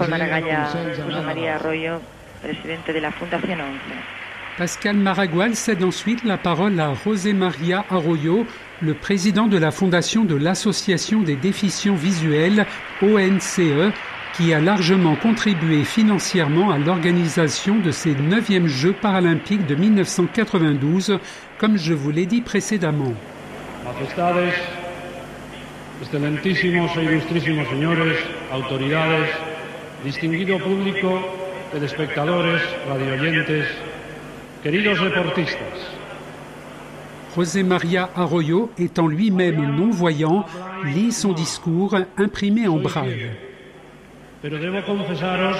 Maragalla, 0.07 0.65
José 0.67 1.21
María. 1.23 1.55
Arroyo, 1.55 2.01
presidente 2.43 2.93
de 2.93 3.01
la 3.01 3.11
Fundación 3.11 3.61
11. 3.61 4.20
Pascal 4.57 4.97
Maragual 4.97 5.55
cède 5.55 5.83
ensuite 5.83 6.23
la 6.25 6.37
parole 6.37 6.79
à 6.79 6.93
José 6.93 7.33
María 7.33 7.85
Arroyo, 7.89 8.45
le 8.81 8.93
président 8.93 9.47
de 9.47 9.57
la 9.57 9.71
fondation 9.71 10.25
de 10.25 10.35
l'Association 10.35 11.21
des 11.21 11.35
déficients 11.35 11.95
visuels, 11.95 12.65
ONCE, 13.01 13.93
qui 14.33 14.53
a 14.53 14.59
largement 14.59 15.15
contribué 15.15 15.83
financièrement 15.83 16.69
à 16.69 16.77
l'organisation 16.77 17.77
de 17.77 17.91
ces 17.91 18.13
9e 18.13 18.67
Jeux 18.67 18.93
paralympiques 18.93 19.65
de 19.65 19.75
1992, 19.75 21.19
comme 21.57 21.77
je 21.77 21.93
vous 21.93 22.11
l'ai 22.11 22.25
dit 22.25 22.41
précédemment. 22.41 23.13
Queridos 34.63 35.01
deportistas, 35.01 35.57
José 37.35 37.63
María 37.63 38.09
Arroyo, 38.15 38.71
étant 38.77 39.07
lui-même 39.07 39.61
non-voyant, 39.77 40.45
lit 40.83 41.13
son 41.13 41.31
discours 41.31 41.95
imprimé 42.17 42.67
en 42.67 42.77
braille. 42.77 43.31
pero 44.41 44.57
debo 44.57 44.81
confesaros 44.83 45.57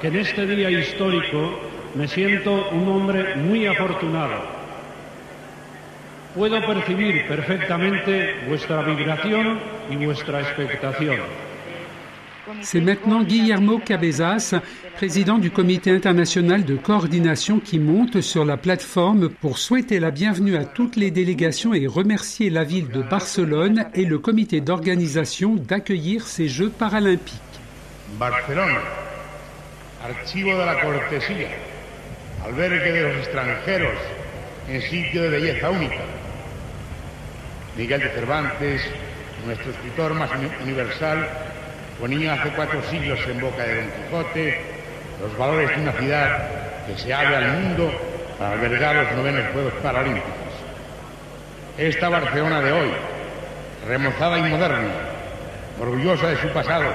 que 0.00 0.08
en 0.08 0.16
este 0.16 0.44
día 0.46 0.70
histórico 0.70 1.58
me 1.94 2.08
siento 2.08 2.68
un 2.72 2.88
hombre 2.88 3.36
muy 3.36 3.66
afortunado. 3.66 4.34
Puedo 6.34 6.60
percibir 6.66 7.26
perfectamente 7.28 8.34
vuestra 8.48 8.82
vibración 8.82 9.60
y 9.88 10.04
vuestra 10.04 10.40
expectación. 10.40 11.20
C'est 12.60 12.80
maintenant 12.80 13.22
Guillermo 13.22 13.78
Cabezas, 13.78 14.54
président 14.94 15.38
du 15.38 15.50
comité 15.50 15.90
international 15.90 16.64
de 16.64 16.76
coordination 16.76 17.58
qui 17.60 17.78
monte 17.78 18.20
sur 18.20 18.44
la 18.44 18.56
plateforme 18.56 19.30
pour 19.30 19.58
souhaiter 19.58 19.98
la 20.00 20.10
bienvenue 20.10 20.56
à 20.56 20.64
toutes 20.64 20.96
les 20.96 21.10
délégations 21.10 21.72
et 21.74 21.86
remercier 21.86 22.50
la 22.50 22.64
ville 22.64 22.88
de 22.90 23.02
Barcelone 23.02 23.86
et 23.94 24.04
le 24.04 24.18
comité 24.18 24.60
d'organisation 24.60 25.54
d'accueillir 25.54 26.26
ces 26.26 26.48
Jeux 26.48 26.70
paralympiques. 26.70 27.40
Barcelona, 28.18 28.80
archivo 30.02 30.52
de 30.52 30.64
la 30.66 30.80
cortesía, 30.80 31.48
albergue 32.44 32.92
de 32.92 33.02
los 33.02 33.16
extranjeros 33.18 33.98
en 34.68 34.80
sitio 34.82 35.22
de 35.22 35.28
belleza 35.30 35.70
única. 35.70 36.02
Miguel 37.78 38.00
de 38.00 38.08
Cervantes, 38.10 38.80
nuestro 39.46 39.70
escritor 39.72 40.14
más 40.14 40.30
uni- 40.32 40.50
universal, 40.62 41.26
ponía 42.00 42.34
hace 42.34 42.50
cuatro 42.50 42.82
siglos 42.90 43.18
en 43.28 43.40
boca 43.40 43.62
de 43.62 43.76
Don 43.76 43.90
Quijote 43.90 44.60
los 45.20 45.38
valores 45.38 45.70
de 45.70 45.82
una 45.82 45.92
ciudad 45.92 46.38
que 46.86 46.98
se 46.98 47.14
abre 47.14 47.36
al 47.36 47.52
mundo 47.52 47.90
para 48.38 48.52
albergar 48.52 48.96
los 48.96 49.12
novenos 49.12 49.52
Juegos 49.52 49.72
Paralímpicos. 49.82 50.30
Esta 51.78 52.08
Barcelona 52.08 52.60
de 52.60 52.72
hoy, 52.72 52.90
remozada 53.86 54.38
y 54.38 54.42
moderna, 54.42 54.92
orgullosa 55.80 56.28
de 56.28 56.36
su 56.36 56.48
pasado 56.48 56.86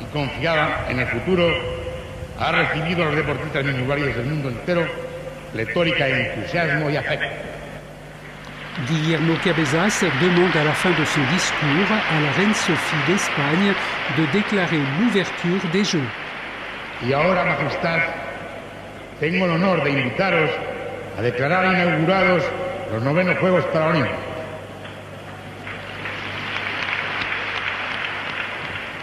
y 0.00 0.04
confiada 0.12 0.86
en 0.88 1.00
el 1.00 1.06
futuro, 1.08 1.48
ha 2.38 2.52
recibido 2.52 3.02
a 3.02 3.06
los 3.06 3.16
deportistas 3.16 3.64
minusválidos 3.64 4.16
del 4.16 4.26
mundo 4.26 4.48
entero 4.48 4.86
pletórica 5.52 6.06
de 6.06 6.34
entusiasmo 6.34 6.90
y 6.90 6.96
afecto. 6.96 7.49
Guillermo 8.78 9.34
Cabezas 9.42 10.04
demande 10.22 10.56
à 10.56 10.64
la 10.64 10.72
fin 10.72 10.90
de 10.90 11.04
son 11.04 11.20
discours 11.32 11.90
à 11.90 12.20
la 12.20 12.30
reine 12.32 12.54
Sophie 12.54 12.96
d'Espagne 13.08 13.74
de 14.16 14.26
déclarer 14.32 14.80
l'ouverture 15.00 15.60
des 15.72 15.84
Jeux. 15.84 16.08
Y 17.02 17.12
ahora, 17.12 17.44
Majestad, 17.44 18.00
tengo 19.18 19.46
el 19.46 19.52
honor 19.52 19.82
de 19.82 19.90
invitaros 19.90 20.50
a 21.18 21.22
declarar 21.22 21.64
inaugurados 21.72 22.44
los 22.92 23.02
novenos 23.02 23.38
Juegos 23.38 23.64
Paralímpicos. 23.72 24.18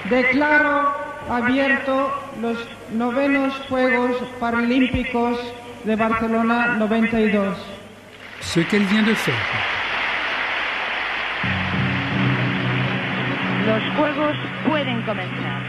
Declaro 0.09 0.93
abierto 1.29 2.11
los 2.41 2.57
novenos 2.93 3.53
Juegos 3.67 4.15
Paralímpicos 4.39 5.37
de 5.83 5.95
Barcelona 5.97 6.77
92. 6.79 7.76
Ce 8.41 8.59
qu'elle 8.59 8.83
vient 8.83 9.03
de 9.03 9.13
faire. 9.13 9.35
Los 13.65 13.79
juegos 13.95 14.37
pueden 14.65 15.03
comenzar. 15.05 15.61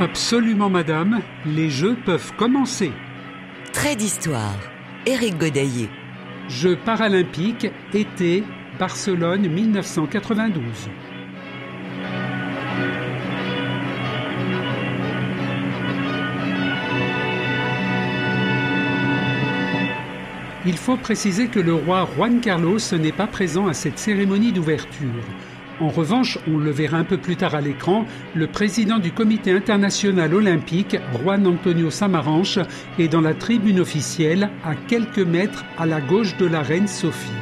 Absolument, 0.00 0.70
madame, 0.70 1.20
les 1.44 1.70
Jeux 1.70 1.96
peuvent 2.04 2.32
commencer. 2.36 2.90
Trait 3.72 3.96
d'histoire. 3.96 4.58
Éric 5.06 5.38
Godaillé. 5.38 5.88
Jeux 6.48 6.76
paralympiques, 6.76 7.70
été, 7.92 8.42
Barcelone 8.78 9.46
1992. 9.48 10.88
Il 20.70 20.76
faut 20.76 20.96
préciser 20.96 21.48
que 21.48 21.58
le 21.58 21.74
roi 21.74 22.08
Juan 22.14 22.40
Carlos 22.40 22.78
n'est 22.92 23.10
pas 23.10 23.26
présent 23.26 23.66
à 23.66 23.74
cette 23.74 23.98
cérémonie 23.98 24.52
d'ouverture. 24.52 25.24
En 25.80 25.88
revanche, 25.88 26.38
on 26.46 26.58
le 26.58 26.70
verra 26.70 26.98
un 26.98 27.02
peu 27.02 27.16
plus 27.16 27.34
tard 27.34 27.56
à 27.56 27.60
l'écran, 27.60 28.04
le 28.36 28.46
président 28.46 29.00
du 29.00 29.10
comité 29.10 29.50
international 29.50 30.32
olympique, 30.32 30.96
Juan 31.20 31.44
Antonio 31.48 31.90
Samaranch, 31.90 32.60
est 33.00 33.08
dans 33.08 33.20
la 33.20 33.34
tribune 33.34 33.80
officielle, 33.80 34.48
à 34.64 34.76
quelques 34.76 35.18
mètres 35.18 35.64
à 35.76 35.86
la 35.86 36.00
gauche 36.00 36.36
de 36.36 36.46
la 36.46 36.62
reine 36.62 36.86
Sophie. 36.86 37.32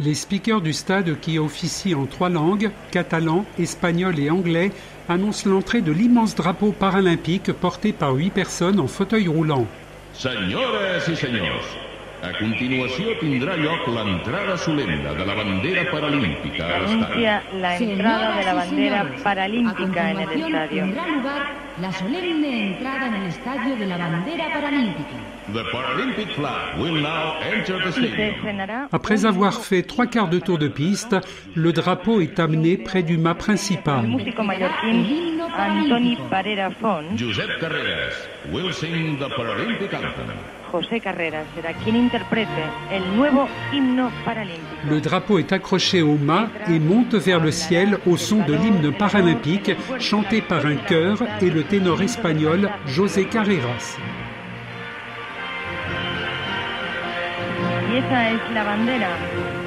Les 0.00 0.14
speakers 0.14 0.60
du 0.60 0.72
stade 0.72 1.20
qui 1.20 1.38
officient 1.38 2.00
en 2.00 2.06
trois 2.06 2.30
langues, 2.30 2.72
catalan, 2.90 3.44
espagnol 3.60 4.18
et 4.18 4.28
anglais, 4.28 4.72
annoncent 5.08 5.48
l'entrée 5.48 5.82
de 5.82 5.92
l'immense 5.92 6.34
drapeau 6.34 6.72
paralympique 6.72 7.52
porté 7.52 7.92
par 7.92 8.14
huit 8.14 8.30
personnes 8.30 8.80
en 8.80 8.88
fauteuil 8.88 9.28
roulant. 9.28 9.68
Señoras 10.16 11.08
y 11.08 11.16
señores, 11.16 11.64
A 12.24 12.30
continuació 12.38 13.12
tindrà 13.20 13.54
lloc 13.60 13.84
l'entrada 13.92 14.56
solemne 14.56 15.10
de 15.18 15.24
la 15.28 15.34
bandera 15.36 15.82
paralímpica 15.90 16.64
a 16.64 16.78
l'estadi. 16.80 17.26
Anuncia 17.26 17.42
la 17.60 17.76
entrada 17.76 18.28
de 18.36 18.44
la 18.44 18.54
Señoras 18.54 18.54
y 18.54 18.70
bandera 18.70 19.00
señores, 19.02 19.22
paralímpica 19.22 20.00
a 20.04 20.10
en 20.10 20.18
el 20.20 20.24
continuación 20.24 20.54
estadio. 20.54 20.82
Tendrá 20.84 21.06
lugar 21.08 21.42
la 21.80 21.92
solemne 21.92 22.50
entrada 22.68 23.06
en 23.08 23.14
el 23.14 23.26
estadio 23.28 23.76
de 23.76 23.86
la 23.86 23.98
bandera 23.98 24.44
paralímpica. 24.54 25.16
The 25.52 25.64
Paralympic 25.70 26.28
flag 26.34 26.78
will 26.80 27.02
now 27.02 27.34
enter 27.42 27.76
the 27.82 27.90
Y 27.90 27.92
se 27.92 28.08
stadium. 28.08 28.34
estrenará 28.34 28.88
Après 28.90 29.26
avoir 29.26 29.60
fait 29.62 29.82
trois 29.82 30.06
quarts 30.06 30.30
de 30.30 30.38
tour 30.38 30.56
de 30.58 30.68
piste, 30.68 31.14
le 31.54 31.72
drapeau 31.74 32.22
est 32.22 32.40
amené 32.40 32.78
près 32.78 33.02
du 33.02 33.18
mât 33.18 33.34
principal. 33.34 34.06
músico 34.06 34.42
mallorquín 34.42 35.40
Antoni 35.56 36.16
Parera 36.30 36.70
Font. 36.70 37.04
Josep 37.16 37.60
Carreras 37.60 38.16
will 38.50 38.72
sing 38.72 39.18
the 39.18 39.28
Paralympic 39.36 39.92
anthem. 39.92 40.32
José 40.74 40.98
Carreras 40.98 41.46
será 41.54 41.72
quien 41.72 41.94
interprete 41.94 42.64
el 42.90 43.16
nuevo 43.16 43.46
himno 43.72 44.10
paralímpico. 44.24 44.90
Le 44.90 45.00
drapeau 45.00 45.38
est 45.38 45.52
accroché 45.52 46.02
au 46.02 46.16
mât 46.16 46.48
et 46.68 46.80
monte 46.80 47.14
vers 47.14 47.38
le 47.38 47.52
ciel 47.52 47.98
au 48.06 48.16
son 48.16 48.38
de 48.44 48.54
l'hymne 48.54 48.92
paralympique 48.92 49.70
chanté 50.00 50.40
par 50.40 50.66
un 50.66 50.74
chœur 50.74 51.22
et 51.40 51.50
le 51.50 51.62
ténor 51.62 52.02
espagnol 52.02 52.68
José 52.88 53.26
Carreras. 53.26 53.96
Y 57.92 57.96
esa 57.98 58.30
es 58.32 58.40
la 58.52 58.64
bandera. 58.64 59.63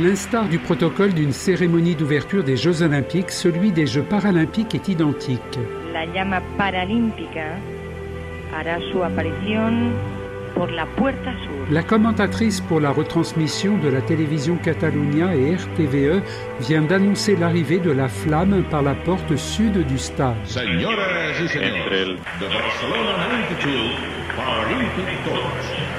L'instar 0.00 0.48
du 0.48 0.58
protocole 0.58 1.12
d'une 1.12 1.32
cérémonie 1.32 1.94
d'ouverture 1.94 2.42
des 2.44 2.56
Jeux 2.56 2.82
olympiques, 2.82 3.30
celui 3.30 3.70
des 3.72 3.86
Jeux 3.86 4.02
paralympiques 4.02 4.74
est 4.74 4.88
identique. 4.88 5.58
La 5.92 6.06
llama 6.06 6.40
paralímpica 6.56 7.56
hará 8.56 8.78
su 8.90 9.02
aparición 9.02 9.92
por 10.54 10.70
la 10.70 10.86
puerta 10.96 11.30
sur. 11.42 11.50
La 11.72 11.82
commentatrice 11.82 12.60
pour 12.60 12.80
la 12.80 12.90
retransmission 12.90 13.78
de 13.78 13.88
la 13.88 14.00
télévision 14.00 14.56
Catalunya 14.56 15.34
et 15.36 15.54
RTVE 15.54 16.22
vient 16.60 16.82
d'annoncer 16.82 17.36
l'arrivée 17.36 17.78
de 17.78 17.92
la 17.92 18.08
flamme 18.08 18.64
par 18.70 18.82
la 18.82 18.94
porte 18.94 19.36
sud 19.36 19.86
du 19.86 19.98
stade. 19.98 20.34
Senyores 20.44 21.38
i 21.38 21.42
Entre 21.44 21.52
senyors, 21.52 21.92
el- 21.92 22.16
the 22.40 22.48
Barcelona 22.52 23.12
92 23.50 23.96
Paralympic 24.36 25.24
Torch. 25.24 25.89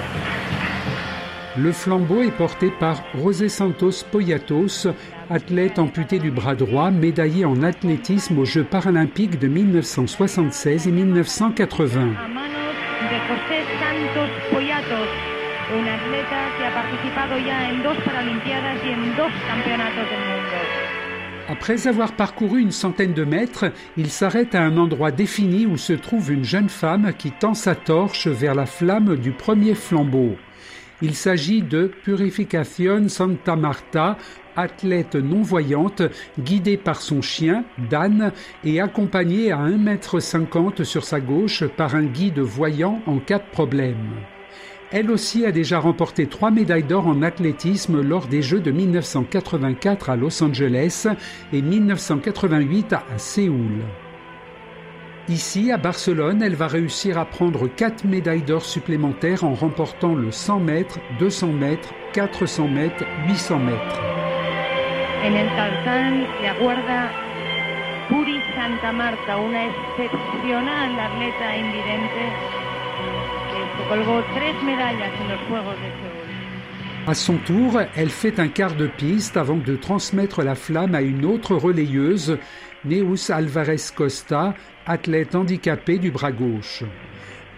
Le 1.57 1.73
flambeau 1.73 2.21
est 2.21 2.31
porté 2.31 2.71
par 2.71 3.03
José 3.13 3.49
Santos 3.49 4.05
Poyatos, 4.09 4.87
athlète 5.29 5.79
amputé 5.79 6.17
du 6.17 6.31
bras 6.31 6.55
droit, 6.55 6.91
médaillé 6.91 7.43
en 7.43 7.61
athlétisme 7.61 8.39
aux 8.39 8.45
Jeux 8.45 8.63
paralympiques 8.63 9.37
de 9.37 9.49
1976 9.49 10.87
et 10.87 10.91
1980. 10.91 12.01
A 12.01 12.27
manos 12.29 12.47
de 13.01 13.17
José 13.27 13.65
Santos 13.81 14.31
Poyatos, 14.49 15.09
un 15.73 15.87
atleta 15.87 16.41
que 16.57 16.63
ha 16.63 16.73
participado 16.73 17.37
ya 17.37 17.69
en 17.69 17.83
dos 17.83 18.01
Paralimpiadas 18.05 18.77
y 18.85 18.93
en 18.93 19.17
dos 19.17 19.31
Campeonatos 19.49 20.09
del 20.09 20.19
Mundo. 20.19 20.91
Après 21.49 21.85
avoir 21.85 22.13
parcouru 22.13 22.61
une 22.61 22.71
centaine 22.71 23.13
de 23.13 23.25
mètres, 23.25 23.73
il 23.97 24.09
s'arrête 24.09 24.55
à 24.55 24.61
un 24.61 24.77
endroit 24.77 25.11
défini 25.11 25.65
où 25.65 25.75
se 25.75 25.91
trouve 25.91 26.31
une 26.31 26.45
jeune 26.45 26.69
femme 26.69 27.11
qui 27.17 27.31
tend 27.31 27.55
sa 27.55 27.75
torche 27.75 28.27
vers 28.27 28.55
la 28.55 28.65
flamme 28.65 29.17
du 29.17 29.31
premier 29.31 29.75
flambeau. 29.75 30.37
Il 31.01 31.15
s'agit 31.15 31.63
de 31.63 31.89
Purificación 32.03 33.09
Santa 33.09 33.55
Marta, 33.55 34.17
athlète 34.55 35.15
non-voyante, 35.15 36.03
guidée 36.39 36.77
par 36.77 37.01
son 37.01 37.21
chien, 37.21 37.63
Dan, 37.89 38.31
et 38.63 38.79
accompagnée 38.79 39.51
à 39.51 39.57
1,50 39.57 40.79
m 40.79 40.85
sur 40.85 41.03
sa 41.03 41.19
gauche 41.19 41.65
par 41.65 41.95
un 41.95 42.03
guide 42.03 42.39
voyant 42.39 43.01
en 43.07 43.17
cas 43.17 43.39
de 43.39 43.51
problème. 43.51 44.11
Elle 44.91 45.09
aussi 45.09 45.45
a 45.45 45.51
déjà 45.51 45.79
remporté 45.79 46.27
trois 46.27 46.51
médailles 46.51 46.83
d'or 46.83 47.07
en 47.07 47.21
athlétisme 47.21 48.01
lors 48.01 48.27
des 48.27 48.41
Jeux 48.41 48.59
de 48.59 48.71
1984 48.71 50.09
à 50.09 50.15
Los 50.17 50.43
Angeles 50.43 51.07
et 51.53 51.61
1988 51.61 52.93
à 52.93 53.17
Séoul. 53.17 53.79
Ici, 55.31 55.71
à 55.71 55.77
Barcelone, 55.77 56.41
elle 56.41 56.55
va 56.55 56.67
réussir 56.67 57.17
à 57.17 57.23
prendre 57.23 57.69
quatre 57.69 58.03
médailles 58.03 58.41
d'or 58.41 58.65
supplémentaires 58.65 59.45
en 59.45 59.53
remportant 59.53 60.13
le 60.13 60.29
100 60.29 60.59
mètres, 60.59 60.99
200 61.19 61.53
mètres, 61.53 61.93
400 62.11 62.67
mètres, 62.67 63.05
800 63.29 63.59
mètres. 63.59 64.01
En 65.23 65.33
el 65.33 65.47
le 65.47 66.47
aguarda 66.49 67.11
Puri 68.09 68.41
Santa 68.53 68.91
Marta, 68.91 69.37
una 69.37 69.67
excepcional 69.67 70.99
atleta 70.99 71.55
invidente 71.55 72.23
que 73.51 73.83
se 73.83 73.87
colgó 73.87 74.21
tres 74.35 74.61
medallas 74.63 75.13
en 75.21 75.29
los 75.29 75.39
Juegos 75.47 75.75
de 75.75 75.91
Seúl. 76.01 76.31
À 77.07 77.15
son 77.15 77.37
tour, 77.37 77.81
elle 77.95 78.11
fait 78.11 78.39
un 78.39 78.47
quart 78.47 78.75
de 78.75 78.85
piste 78.85 79.35
avant 79.35 79.55
de 79.55 79.75
transmettre 79.75 80.43
la 80.43 80.53
flamme 80.53 80.93
à 80.93 81.01
une 81.01 81.25
autre 81.25 81.55
relayeuse, 81.55 82.37
Neus 82.83 83.29
Alvarez 83.29 83.91
Costa, 83.95 84.55
athlète 84.87 85.35
handicapée 85.35 85.99
du 85.99 86.09
bras 86.09 86.31
gauche. 86.31 86.83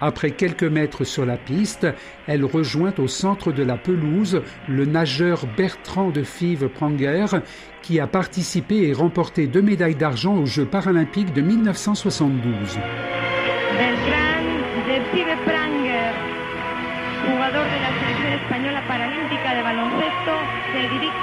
Après 0.02 0.32
quelques 0.32 0.66
mètres 0.66 1.06
sur 1.06 1.26
la 1.26 1.38
piste, 1.38 1.88
elle 2.28 2.44
rejoint 2.44 2.94
au 2.98 3.08
centre 3.08 3.54
de 3.54 3.64
la 3.64 3.78
pelouse 3.78 4.42
le 4.68 4.84
nageur 4.86 5.46
Bertrand 5.56 6.10
de 6.10 6.24
Fives 6.24 6.68
Pranger, 6.68 7.26
qui 7.82 8.02
a 8.02 8.08
participé 8.08 8.90
et 8.90 8.92
remporté 8.92 9.48
deux 9.48 9.62
médailles 9.62 9.96
d'argent 9.96 10.36
aux 10.36 10.46
Jeux 10.46 10.66
paralympiques 10.66 11.32
de 11.32 11.42
1972. 11.42 12.78
Beltrán 13.78 14.44
de 14.76 15.00
Pibe 15.16 15.38
Pranger, 15.46 16.12
de 17.24 17.40
la 18.72 19.56
de 19.56 19.64
baloncesto, 19.64 20.36
se 20.74 20.80
dirige 20.92 21.14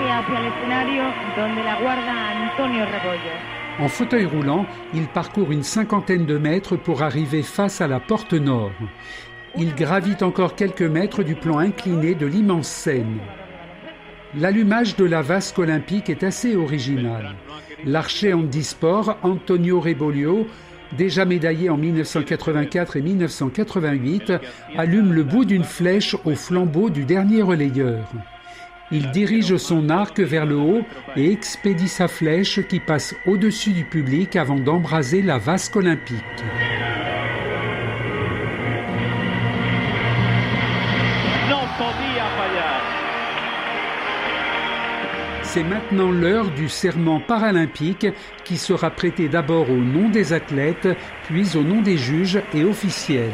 la 1.66 1.76
guarda 1.82 2.16
Antonio. 2.50 3.59
En 3.80 3.88
fauteuil 3.88 4.26
roulant, 4.26 4.66
il 4.92 5.06
parcourt 5.06 5.52
une 5.52 5.62
cinquantaine 5.62 6.26
de 6.26 6.36
mètres 6.36 6.76
pour 6.76 7.02
arriver 7.02 7.42
face 7.42 7.80
à 7.80 7.88
la 7.88 7.98
porte 7.98 8.34
nord. 8.34 8.72
Il 9.56 9.74
gravit 9.74 10.22
encore 10.22 10.54
quelques 10.54 10.82
mètres 10.82 11.22
du 11.22 11.34
plan 11.34 11.58
incliné 11.58 12.14
de 12.14 12.26
l'immense 12.26 12.68
scène. 12.68 13.18
L'allumage 14.38 14.96
de 14.96 15.06
la 15.06 15.22
vasque 15.22 15.58
olympique 15.58 16.10
est 16.10 16.22
assez 16.22 16.56
original. 16.56 17.34
L'archer 17.86 18.34
handisport 18.34 19.16
Antonio 19.22 19.80
Rebolio, 19.80 20.46
déjà 20.96 21.24
médaillé 21.24 21.70
en 21.70 21.78
1984 21.78 22.96
et 22.98 23.02
1988, 23.02 24.34
allume 24.76 25.14
le 25.14 25.24
bout 25.24 25.46
d'une 25.46 25.64
flèche 25.64 26.16
au 26.26 26.34
flambeau 26.34 26.90
du 26.90 27.06
dernier 27.06 27.40
relayeur. 27.40 28.12
Il 28.92 29.10
dirige 29.12 29.56
son 29.56 29.88
arc 29.88 30.18
vers 30.18 30.46
le 30.46 30.56
haut 30.56 30.84
et 31.16 31.30
expédie 31.30 31.86
sa 31.86 32.08
flèche 32.08 32.60
qui 32.66 32.80
passe 32.80 33.14
au-dessus 33.24 33.70
du 33.70 33.84
public 33.84 34.34
avant 34.34 34.56
d'embraser 34.56 35.22
la 35.22 35.38
vasque 35.38 35.76
olympique. 35.76 36.16
C'est 45.42 45.64
maintenant 45.64 46.10
l'heure 46.10 46.50
du 46.50 46.68
serment 46.68 47.20
paralympique 47.20 48.06
qui 48.44 48.56
sera 48.56 48.90
prêté 48.90 49.28
d'abord 49.28 49.68
au 49.68 49.76
nom 49.76 50.08
des 50.08 50.32
athlètes, 50.32 50.88
puis 51.24 51.56
au 51.56 51.62
nom 51.62 51.80
des 51.80 51.96
juges 51.96 52.40
et 52.54 52.64
officiels. 52.64 53.30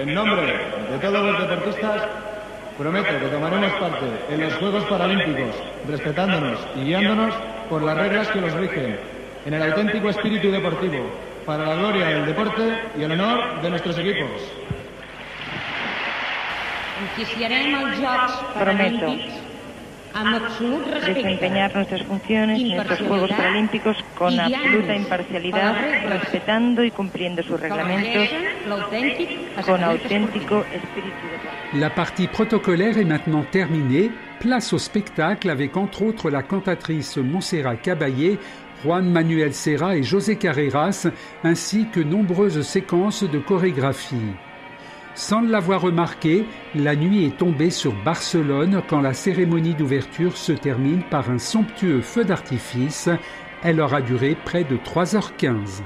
En 0.00 0.06
nombre 0.06 0.42
de 0.92 0.98
todos 1.00 1.22
los 1.22 1.38
deportistas, 1.38 2.25
prometo 2.76 3.18
que 3.18 3.28
tomaremos 3.28 3.72
parte 3.72 4.06
en 4.30 4.40
los 4.40 4.54
Juegos 4.54 4.84
Paralímpicos, 4.84 5.54
respetándonos 5.88 6.58
y 6.76 6.84
guiándonos 6.84 7.34
por 7.68 7.82
las 7.82 7.96
reglas 7.96 8.28
que 8.28 8.40
los 8.40 8.52
rigen, 8.54 8.98
en 9.46 9.54
el 9.54 9.62
auténtico 9.62 10.08
espíritu 10.10 10.50
deportivo, 10.50 11.10
para 11.44 11.66
la 11.66 11.74
gloria 11.76 12.06
del 12.06 12.26
deporte 12.26 12.82
y 12.98 13.02
el 13.02 13.12
honor 13.12 13.62
de 13.62 13.70
nuestros 13.70 13.98
equipos. 13.98 14.42
Prometo 18.54 19.35
desempeñar 21.06 21.74
nuestras 21.74 22.02
funciones 22.02 22.60
en 22.60 22.80
estos 22.80 22.98
Juegos 23.00 23.30
Paralímpicos 23.30 23.96
con 24.16 24.38
absoluta 24.38 24.94
imparcialidad, 24.94 25.74
respetando 26.08 26.84
y 26.84 26.90
cumpliendo 26.90 27.42
sus 27.42 27.60
reglamentos 27.60 28.28
con 29.64 29.82
auténtico 29.82 30.64
espíritu 30.72 31.26
de 31.72 31.78
La 31.78 31.90
partie 31.90 32.28
protocolaire 32.28 32.98
est 32.98 33.04
maintenant 33.04 33.44
terminée. 33.50 34.10
Place 34.40 34.72
au 34.72 34.78
spectacle 34.78 35.50
avec 35.50 35.76
entre 35.76 36.02
autres 36.02 36.30
la 36.30 36.42
cantatrice 36.42 37.16
Montserrat 37.16 37.76
Caballé, 37.76 38.38
Juan 38.82 39.10
Manuel 39.10 39.52
Serra 39.52 39.96
et 39.96 40.02
José 40.02 40.36
Carreras, 40.36 41.08
ainsi 41.42 41.86
que 41.92 42.00
nombreuses 42.00 42.62
séquences 42.62 43.24
de 43.24 43.38
chorégraphie. 43.38 44.36
Sans 45.16 45.40
l'avoir 45.40 45.80
remarqué, 45.80 46.44
la 46.74 46.94
nuit 46.94 47.24
est 47.24 47.38
tombée 47.38 47.70
sur 47.70 47.94
Barcelone 48.04 48.82
quand 48.86 49.00
la 49.00 49.14
cérémonie 49.14 49.74
d'ouverture 49.74 50.36
se 50.36 50.52
termine 50.52 51.02
par 51.10 51.30
un 51.30 51.38
somptueux 51.38 52.02
feu 52.02 52.22
d'artifice. 52.22 53.08
Elle 53.62 53.80
aura 53.80 54.02
duré 54.02 54.36
près 54.44 54.62
de 54.62 54.76
3h15. 54.76 55.80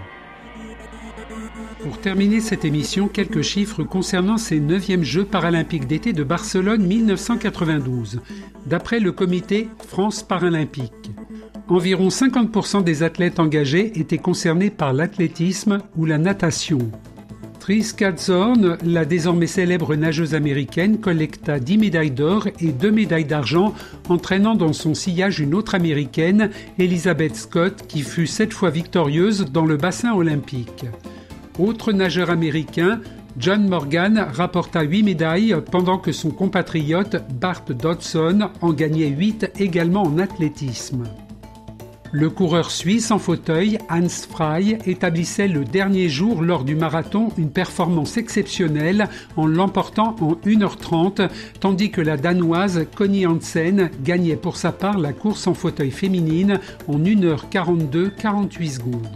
Pour 1.81 1.99
terminer 1.99 2.41
cette 2.41 2.65
émission, 2.65 3.07
quelques 3.07 3.43
chiffres 3.43 3.85
concernant 3.85 4.37
ces 4.37 4.61
9e 4.61 5.05
Jeux 5.05 5.25
paralympiques 5.25 5.87
d'été 5.87 6.13
de 6.13 6.25
Barcelone 6.25 6.85
1992. 6.85 8.21
D'après 8.67 8.99
le 8.99 9.13
comité 9.13 9.69
France 9.87 10.25
Paralympique, 10.25 11.13
environ 11.69 12.09
50% 12.09 12.83
des 12.83 13.05
athlètes 13.05 13.39
engagés 13.39 13.99
étaient 13.99 14.19
concernés 14.19 14.71
par 14.71 14.93
l'athlétisme 14.93 15.79
ou 15.97 16.05
la 16.05 16.19
natation. 16.19 16.91
Tris 17.71 17.93
Katzorn, 17.97 18.79
la 18.85 19.05
désormais 19.05 19.47
célèbre 19.47 19.95
nageuse 19.95 20.35
américaine, 20.35 20.99
collecta 20.99 21.61
10 21.61 21.79
médailles 21.79 22.11
d'or 22.11 22.49
et 22.59 22.73
2 22.73 22.91
médailles 22.91 23.27
d'argent, 23.27 23.75
entraînant 24.09 24.57
dans 24.57 24.73
son 24.73 24.93
sillage 24.93 25.39
une 25.39 25.55
autre 25.55 25.77
américaine, 25.77 26.51
Elizabeth 26.81 27.37
Scott, 27.37 27.85
qui 27.87 28.03
fut 28.03 28.27
cette 28.27 28.53
fois 28.53 28.71
victorieuse 28.71 29.53
dans 29.53 29.67
le 29.67 29.77
bassin 29.77 30.13
olympique. 30.13 30.85
Autre 31.61 31.93
nageur 31.93 32.31
américain, 32.31 33.03
John 33.39 33.69
Morgan 33.69 34.27
rapporta 34.33 34.83
8 34.83 35.05
médailles 35.05 35.55
pendant 35.71 35.99
que 35.99 36.11
son 36.11 36.31
compatriote 36.31 37.23
Bart 37.41 37.67
Dodson 37.69 38.49
en 38.63 38.73
gagnait 38.73 39.11
8 39.11 39.53
également 39.61 40.03
en 40.03 40.19
athlétisme. 40.19 41.05
Le 42.13 42.29
coureur 42.29 42.73
suisse 42.73 43.13
en 43.13 43.21
fauteuil, 43.21 43.79
Hans 43.89 44.09
Frey, 44.09 44.79
établissait 44.85 45.47
le 45.47 45.65
dernier 45.65 46.09
jour 46.09 46.43
lors 46.43 46.65
du 46.65 46.75
marathon 46.75 47.29
une 47.39 47.53
performance 47.53 48.17
exceptionnelle 48.17 49.09
en 49.37 49.47
l'emportant 49.47 50.17
en 50.21 50.33
1h30, 50.45 51.29
tandis 51.61 51.93
que 51.93 52.01
la 52.01 52.17
danoise 52.17 52.85
Connie 52.97 53.27
Hansen 53.27 53.91
gagnait 54.03 54.35
pour 54.35 54.57
sa 54.57 54.73
part 54.73 54.99
la 54.99 55.13
course 55.13 55.47
en 55.47 55.55
fauteuil 55.55 55.93
féminine 55.93 56.59
en 56.89 56.99
1h42 56.99 58.11
48 58.17 58.69
secondes. 58.69 59.07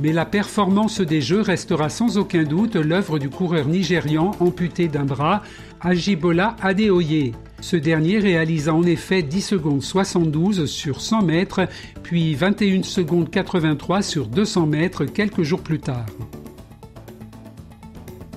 Mais 0.00 0.12
la 0.12 0.24
performance 0.24 1.00
des 1.00 1.20
Jeux 1.20 1.40
restera 1.40 1.88
sans 1.88 2.18
aucun 2.18 2.44
doute 2.44 2.76
l'œuvre 2.76 3.18
du 3.18 3.30
coureur 3.30 3.66
nigérian 3.66 4.30
amputé 4.38 4.86
d'un 4.86 5.04
bras, 5.04 5.42
Ajibola 5.80 6.54
Adeoye. 6.62 7.32
Ce 7.60 7.76
dernier 7.76 8.18
réalisa 8.18 8.72
en 8.72 8.84
effet 8.84 9.22
10 9.22 9.40
secondes 9.40 9.82
72 9.82 10.66
sur 10.66 11.00
100 11.00 11.22
mètres, 11.22 11.68
puis 12.02 12.34
21 12.34 12.82
secondes 12.84 13.30
83 13.30 14.02
sur 14.02 14.26
200 14.28 14.66
mètres 14.66 15.04
quelques 15.04 15.42
jours 15.42 15.60
plus 15.60 15.80
tard. 15.80 16.06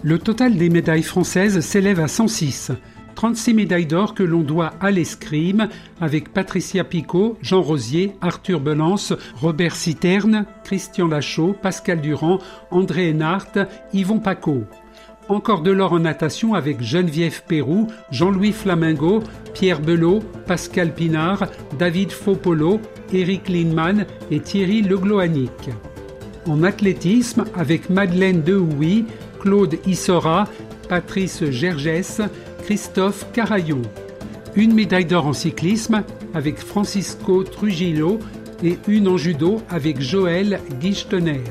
Le 0.03 0.17
total 0.17 0.55
des 0.55 0.69
médailles 0.69 1.03
françaises 1.03 1.59
s'élève 1.59 1.99
à 1.99 2.07
106. 2.07 2.71
36 3.13 3.53
médailles 3.53 3.85
d'or 3.85 4.15
que 4.15 4.23
l'on 4.23 4.41
doit 4.41 4.73
à 4.79 4.89
l'escrime, 4.89 5.69
avec 5.99 6.33
Patricia 6.33 6.83
Picot, 6.83 7.37
Jean 7.43 7.61
Rosier, 7.61 8.13
Arthur 8.21 8.59
Belance, 8.59 9.13
Robert 9.35 9.75
Citerne, 9.75 10.45
Christian 10.63 11.07
Lachaud, 11.07 11.53
Pascal 11.53 12.01
Durand, 12.01 12.39
André 12.71 13.09
Hénart, 13.09 13.51
Yvon 13.93 14.17
Paco. 14.17 14.63
Encore 15.31 15.61
de 15.61 15.71
l'or 15.71 15.93
en 15.93 15.99
natation 15.99 16.55
avec 16.55 16.83
Geneviève 16.83 17.43
Pérou, 17.47 17.87
Jean-Louis 18.11 18.51
Flamingo, 18.51 19.23
Pierre 19.53 19.79
Belot, 19.79 20.19
Pascal 20.45 20.93
Pinard, 20.93 21.47
David 21.79 22.11
Fopolo, 22.11 22.81
Eric 23.13 23.47
Linman 23.47 24.05
et 24.29 24.41
Thierry 24.41 24.81
Legloanic. 24.81 25.69
En 26.47 26.63
athlétisme 26.63 27.45
avec 27.55 27.89
Madeleine 27.89 28.41
Dehouy, 28.41 29.05
Claude 29.39 29.77
Issora, 29.87 30.49
Patrice 30.89 31.49
Gergès, 31.49 32.19
Christophe 32.65 33.31
Carayon. 33.31 33.83
Une 34.57 34.73
médaille 34.73 35.05
d'or 35.05 35.27
en 35.27 35.33
cyclisme 35.33 36.03
avec 36.33 36.57
Francisco 36.57 37.45
Trujillo 37.45 38.19
et 38.65 38.77
une 38.85 39.07
en 39.07 39.15
judo 39.15 39.61
avec 39.69 40.01
Joël 40.01 40.59
Guichtener. 40.81 41.43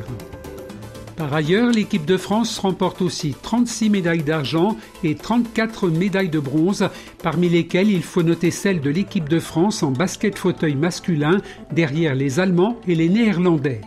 Par 1.20 1.34
ailleurs, 1.34 1.70
l'équipe 1.70 2.06
de 2.06 2.16
France 2.16 2.58
remporte 2.58 3.02
aussi 3.02 3.36
36 3.42 3.90
médailles 3.90 4.22
d'argent 4.22 4.78
et 5.04 5.14
34 5.14 5.90
médailles 5.90 6.30
de 6.30 6.38
bronze, 6.38 6.88
parmi 7.22 7.50
lesquelles 7.50 7.90
il 7.90 8.02
faut 8.02 8.22
noter 8.22 8.50
celle 8.50 8.80
de 8.80 8.88
l'équipe 8.88 9.28
de 9.28 9.38
France 9.38 9.82
en 9.82 9.90
basket 9.90 10.38
fauteuil 10.38 10.76
masculin, 10.76 11.42
derrière 11.72 12.14
les 12.14 12.40
Allemands 12.40 12.80
et 12.88 12.94
les 12.94 13.10
Néerlandais. 13.10 13.82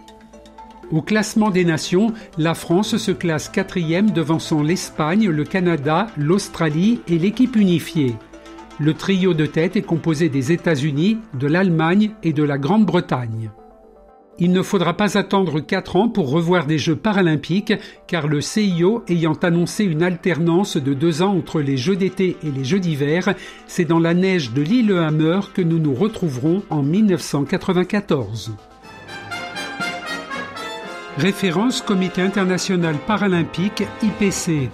Au 0.91 1.02
classement 1.02 1.50
des 1.50 1.65
nations, 1.65 2.13
la 2.38 2.54
France 2.54 2.98
se 2.98 3.12
classe 3.12 3.50
quatrième 3.50 4.12
devançant 4.12 4.62
l'Espagne, 4.62 5.28
le 5.28 5.43
Canada, 5.43 6.06
l'Australie 6.15 7.02
et 7.08 7.17
l'équipe 7.17 7.56
unifiée. 7.56 8.15
Le 8.80 8.93
trio 8.93 9.34
de 9.34 9.48
tête 9.48 9.76
est 9.76 9.82
composé 9.82 10.30
des 10.30 10.52
États-Unis, 10.52 11.17
de 11.34 11.48
l'Allemagne 11.48 12.12
et 12.22 12.32
de 12.32 12.43
la 12.43 12.60
Grande-Bretagne. 12.60 13.50
Il 14.39 14.52
ne 14.52 14.63
faudra 14.63 14.93
pas 14.93 15.17
attendre 15.17 15.60
4 15.60 15.96
ans 15.96 16.10
pour 16.10 16.32
revoir 16.32 16.65
des 16.65 16.80
Jeux 16.80 16.96
paralympiques, 16.96 17.74
car 18.08 18.28
le 18.28 18.41
CIO 18.41 19.04
ayant 19.08 19.34
annoncé 19.34 19.84
une 19.84 20.02
alternance 20.02 20.76
de 20.76 20.93
2 20.93 21.22
ans 21.22 21.36
entre 21.38 21.62
les 21.62 21.78
Jeux 21.78 21.96
d'été 21.96 22.36
et 22.43 22.50
les 22.50 22.63
Jeux 22.63 22.80
d'hiver, 22.80 23.36
c'est 23.67 23.86
dans 23.86 24.00
la 24.00 24.13
neige 24.13 24.52
de 24.52 24.62
Lillehammer 24.62 25.39
que 25.54 25.62
nous 25.62 25.78
nous 25.78 25.93
retrouverons 25.93 26.63
en 26.69 26.82
1994. 26.82 28.54
Référence 31.17 31.82
Comité 31.82 32.24
international 32.24 32.96
paralympique 33.06 33.84
IPC. 34.02 34.72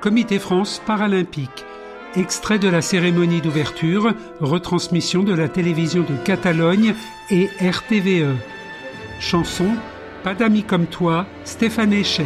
Comité 0.00 0.38
France 0.38 0.80
paralympique. 0.86 1.64
Extrait 2.14 2.60
de 2.60 2.68
la 2.68 2.80
cérémonie 2.80 3.40
d'ouverture, 3.40 4.14
retransmission 4.40 5.24
de 5.24 5.34
la 5.34 5.48
télévision 5.48 6.02
de 6.02 6.14
Catalogne 6.24 6.94
et 7.32 7.48
RTVE. 7.60 8.36
Chanson 9.20 9.68
Pas 10.22 10.34
d'amis 10.34 10.62
comme 10.64 10.86
toi, 10.86 11.26
Stéphane 11.44 11.92
Echer. 11.92 12.24